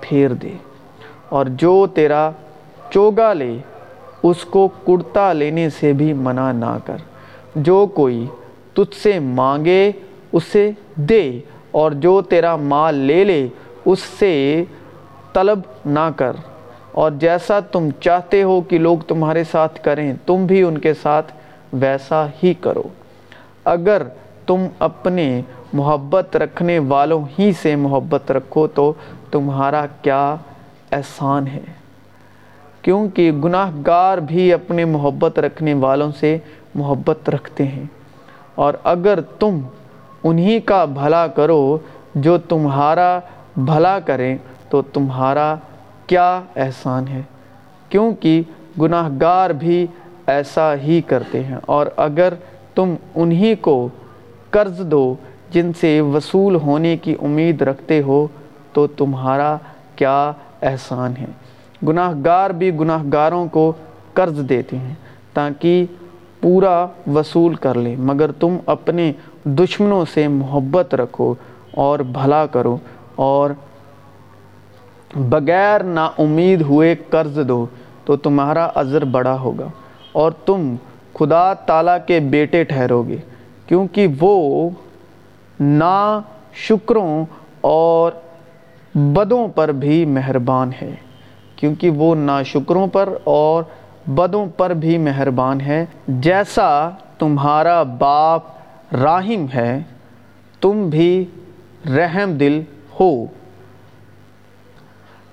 پھیر 0.00 0.28
دے۔ 0.28 0.50
اور 1.28 1.46
جو 1.46 1.86
تیرا 1.86 2.30
چوگا 2.90 3.32
لے، 3.32 3.58
اس 4.22 4.44
کو 4.44 4.68
کرتا 4.68 5.32
لینے 5.32 5.70
سے 5.70 5.92
بھی 5.92 6.12
منع 6.12 6.52
نہ 6.52 6.78
کر۔ 6.86 6.96
جو 7.56 7.86
کوئی 7.86 8.26
تجھ 8.72 8.96
سے 8.96 9.18
مانگے، 9.18 9.92
اسے 10.32 10.70
دے۔ 10.96 11.40
اور 11.70 11.92
جو 11.92 12.22
تیرا 12.22 12.56
مال 12.56 12.94
لے 12.94 13.24
لے، 13.24 13.48
اس 13.84 13.98
سے 13.98 14.64
طلب 15.32 15.60
نہ 15.86 16.10
کر۔ 16.16 16.32
اور 16.92 17.10
جیسا 17.10 17.60
تم 17.60 17.88
چاہتے 18.00 18.42
ہو 18.42 18.60
کہ 18.60 18.78
لوگ 18.78 18.98
تمہارے 18.98 19.44
ساتھ 19.44 19.84
کریں، 19.84 20.14
تم 20.26 20.46
بھی 20.46 20.62
ان 20.62 20.78
کے 20.78 20.94
ساتھ 20.94 21.32
ویسا 21.72 22.26
ہی 22.42 22.54
کرو۔ 22.54 22.82
اگر 23.64 24.02
تم 24.46 24.66
اپنے 24.78 25.42
محبت 25.72 26.36
رکھنے 26.36 26.78
والوں 26.78 27.24
ہی 27.38 27.52
سے 27.52 27.76
محبت 27.76 28.30
رکھو 28.30 28.66
تو 28.66 28.92
تمہارا 29.30 29.86
کیا 30.02 30.36
احسان 30.92 31.46
ہے؟ 31.46 31.60
کیونکہ 32.82 33.32
گناہ 33.32 33.70
گار 33.86 34.18
بھی 34.18 34.52
اپنے 34.52 34.84
محبت 34.84 35.38
رکھنے 35.38 35.74
والوں 35.74 36.12
سے 36.20 36.38
محبت 36.74 37.30
رکھتے 37.30 37.64
ہیں۔ 37.64 37.84
اور 38.54 38.74
اگر 38.84 39.20
تم 39.20 39.60
انہی 40.24 40.60
کا 40.60 40.84
بھلا 40.84 41.26
کرو 41.26 41.78
جو 42.14 42.38
تمہارا 42.38 43.20
بھلا 43.56 44.00
کریں 44.00 44.38
تو 44.68 44.82
تمہارا 44.82 45.54
کیا 46.06 46.40
احسان 46.56 47.08
ہے؟ 47.08 47.22
کیونکہ 47.88 48.42
گناہ 48.80 49.08
گار 49.20 49.50
بھی 49.50 49.86
ایسا 50.26 50.74
ہی 50.74 51.00
کرتے 51.00 51.44
ہیں۔ 51.44 51.56
اور 51.66 51.86
اگر 51.96 52.34
تم 52.74 52.94
انہی 53.14 53.54
کو 53.60 53.76
قرض 54.50 54.80
دو 54.90 55.14
جن 55.50 55.72
سے 55.80 56.00
وصول 56.00 56.54
ہونے 56.54 56.96
کی 56.96 57.14
امید 57.22 57.62
رکھتے 57.62 58.00
ہو، 58.02 58.26
تو 58.72 58.86
تمہارا 58.86 59.56
کیا 59.96 60.32
احسان 60.62 61.16
ہے؟ 61.16 61.26
گناہ 61.86 62.12
گار 62.24 62.50
بھی 62.50 62.70
گناہ 62.80 63.02
گاروں 63.12 63.46
کو 63.52 63.72
قرض 64.14 64.38
دیتے 64.48 64.76
ہیں 64.76 64.94
تاکہ 65.34 65.84
پورا 66.40 66.86
وصول 67.14 67.54
کر 67.54 67.74
لیں 67.74 67.94
مگر 67.98 68.32
تم 68.32 68.56
اپنے 68.66 69.12
دشمنوں 69.44 70.04
سے 70.14 70.26
محبت 70.28 70.94
رکھو 70.94 71.34
اور 71.84 71.98
بھلا 72.12 72.44
کرو 72.46 72.76
اور 73.26 73.50
بغیر 75.30 75.82
نا 75.82 76.04
امید 76.18 76.62
ہوئے 76.62 76.94
قرض 77.10 77.38
دو، 77.48 77.64
تو 78.04 78.16
تمہارا 78.16 78.68
عذر 78.74 79.04
بڑا 79.04 79.38
ہوگا 79.40 79.68
اور 80.12 80.32
تم 80.46 80.74
خدا 81.22 81.54
تعالیٰ 81.54 81.96
کے 82.06 82.20
بیٹے 82.20 82.64
ٹھہرو 82.64 83.02
گے 83.02 83.16
کیونکہ 83.66 84.06
وہ 84.20 84.70
نا 85.60 86.20
شکروں 86.54 87.24
اور 87.60 88.12
بدوں 88.94 89.48
پر 89.48 89.72
بھی 89.72 90.04
مہربان 90.04 90.70
ہے۔ 90.82 90.94
کیونکہ 91.56 91.90
وہ 91.90 92.14
نا 92.14 92.42
شکروں 92.42 92.86
پر 92.86 93.08
اور 93.24 93.62
بدوں 94.06 94.46
پر 94.46 94.70
بھی 94.70 94.98
مہربان 94.98 95.60
ہے۔ 95.60 95.86
جیسا 96.08 96.90
تمہارا 97.18 97.82
باپ 97.82 98.42
راہم 98.94 99.46
ہے، 99.54 99.82
تم 100.60 100.88
بھی 100.90 101.24
رحم 101.86 102.32
دل 102.32 102.62
ہو۔ 103.00 103.24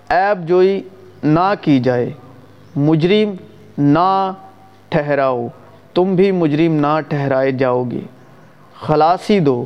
عیب 0.10 0.48
جوئی 0.48 0.82
نہ 1.24 1.54
کی 1.62 1.80
جائے، 1.80 2.10
مجرم 2.76 3.34
نہ 3.78 4.32
ٹھہراؤ۔ 4.90 5.48
تم 5.94 6.16
بھی 6.16 6.32
مجرم 6.32 6.74
نہ 6.76 7.00
ٹھہرائے 7.10 7.52
جاؤ 7.52 7.84
گے 7.84 8.02
خلاصی 8.82 9.40
دو، 9.40 9.64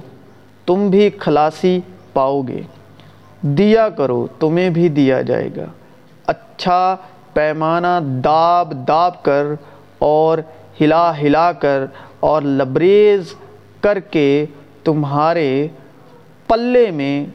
تم 0.66 0.90
بھی 0.90 1.10
خلاصی 1.20 1.80
پاؤ 2.14 2.42
گے 2.42 2.62
دیا 3.42 3.88
کرو، 3.90 4.26
تمہیں 4.40 4.70
بھی 4.70 4.88
دیا 4.90 5.22
جائے 5.22 5.50
گا۔ 5.56 5.66
اچھا 6.28 6.96
پیمانہ 7.34 8.00
داب 8.24 8.74
داب 8.88 9.24
کر 9.24 9.46
اور 10.00 10.38
ہلا 10.82 11.12
ہلا 11.22 11.52
کر 11.52 11.86
اور 12.20 12.42
لبریز 12.42 13.34
کر 13.82 14.00
کے 14.00 14.46
تمہارے 14.84 15.68
پلے 16.48 16.90
میں 16.92 17.26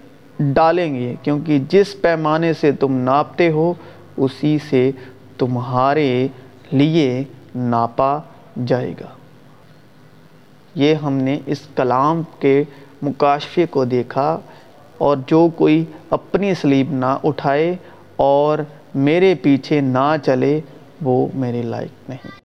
ڈالیں 0.55 0.95
گے، 0.95 1.15
کیونکہ 1.23 1.59
جس 1.69 1.95
پیمانے 2.01 2.53
سے 2.53 2.73
تم 2.73 2.97
ناپتے 3.01 3.51
ہو، 3.51 3.73
اسی 4.17 4.57
سے 4.71 4.91
تمہارے 5.39 6.29
لیے 6.73 7.25
ناپا 7.55 8.19
جائے 8.67 8.95
گا۔ 9.01 9.09
یہ 10.75 10.95
ہم 10.95 11.13
نے 11.13 11.39
اس 11.47 11.59
کلام 11.77 12.23
کے 12.41 12.65
مکاشفے 13.03 13.67
کو 13.67 13.85
دیکھا 13.85 14.39
اور 14.99 15.17
جو 15.27 15.49
کوئی 15.57 15.85
اپنی 16.11 16.55
سلیب 16.55 16.87
نہ 16.91 17.19
اٹھائے 17.25 17.77
اور 18.17 18.59
میرے 18.95 19.35
پیچھے 19.43 19.81
نہ 19.81 20.17
چلے 20.27 20.61
وہ 21.03 21.27
میرے 21.35 21.63
لائق 21.63 22.11
نہیں۔ 22.11 22.29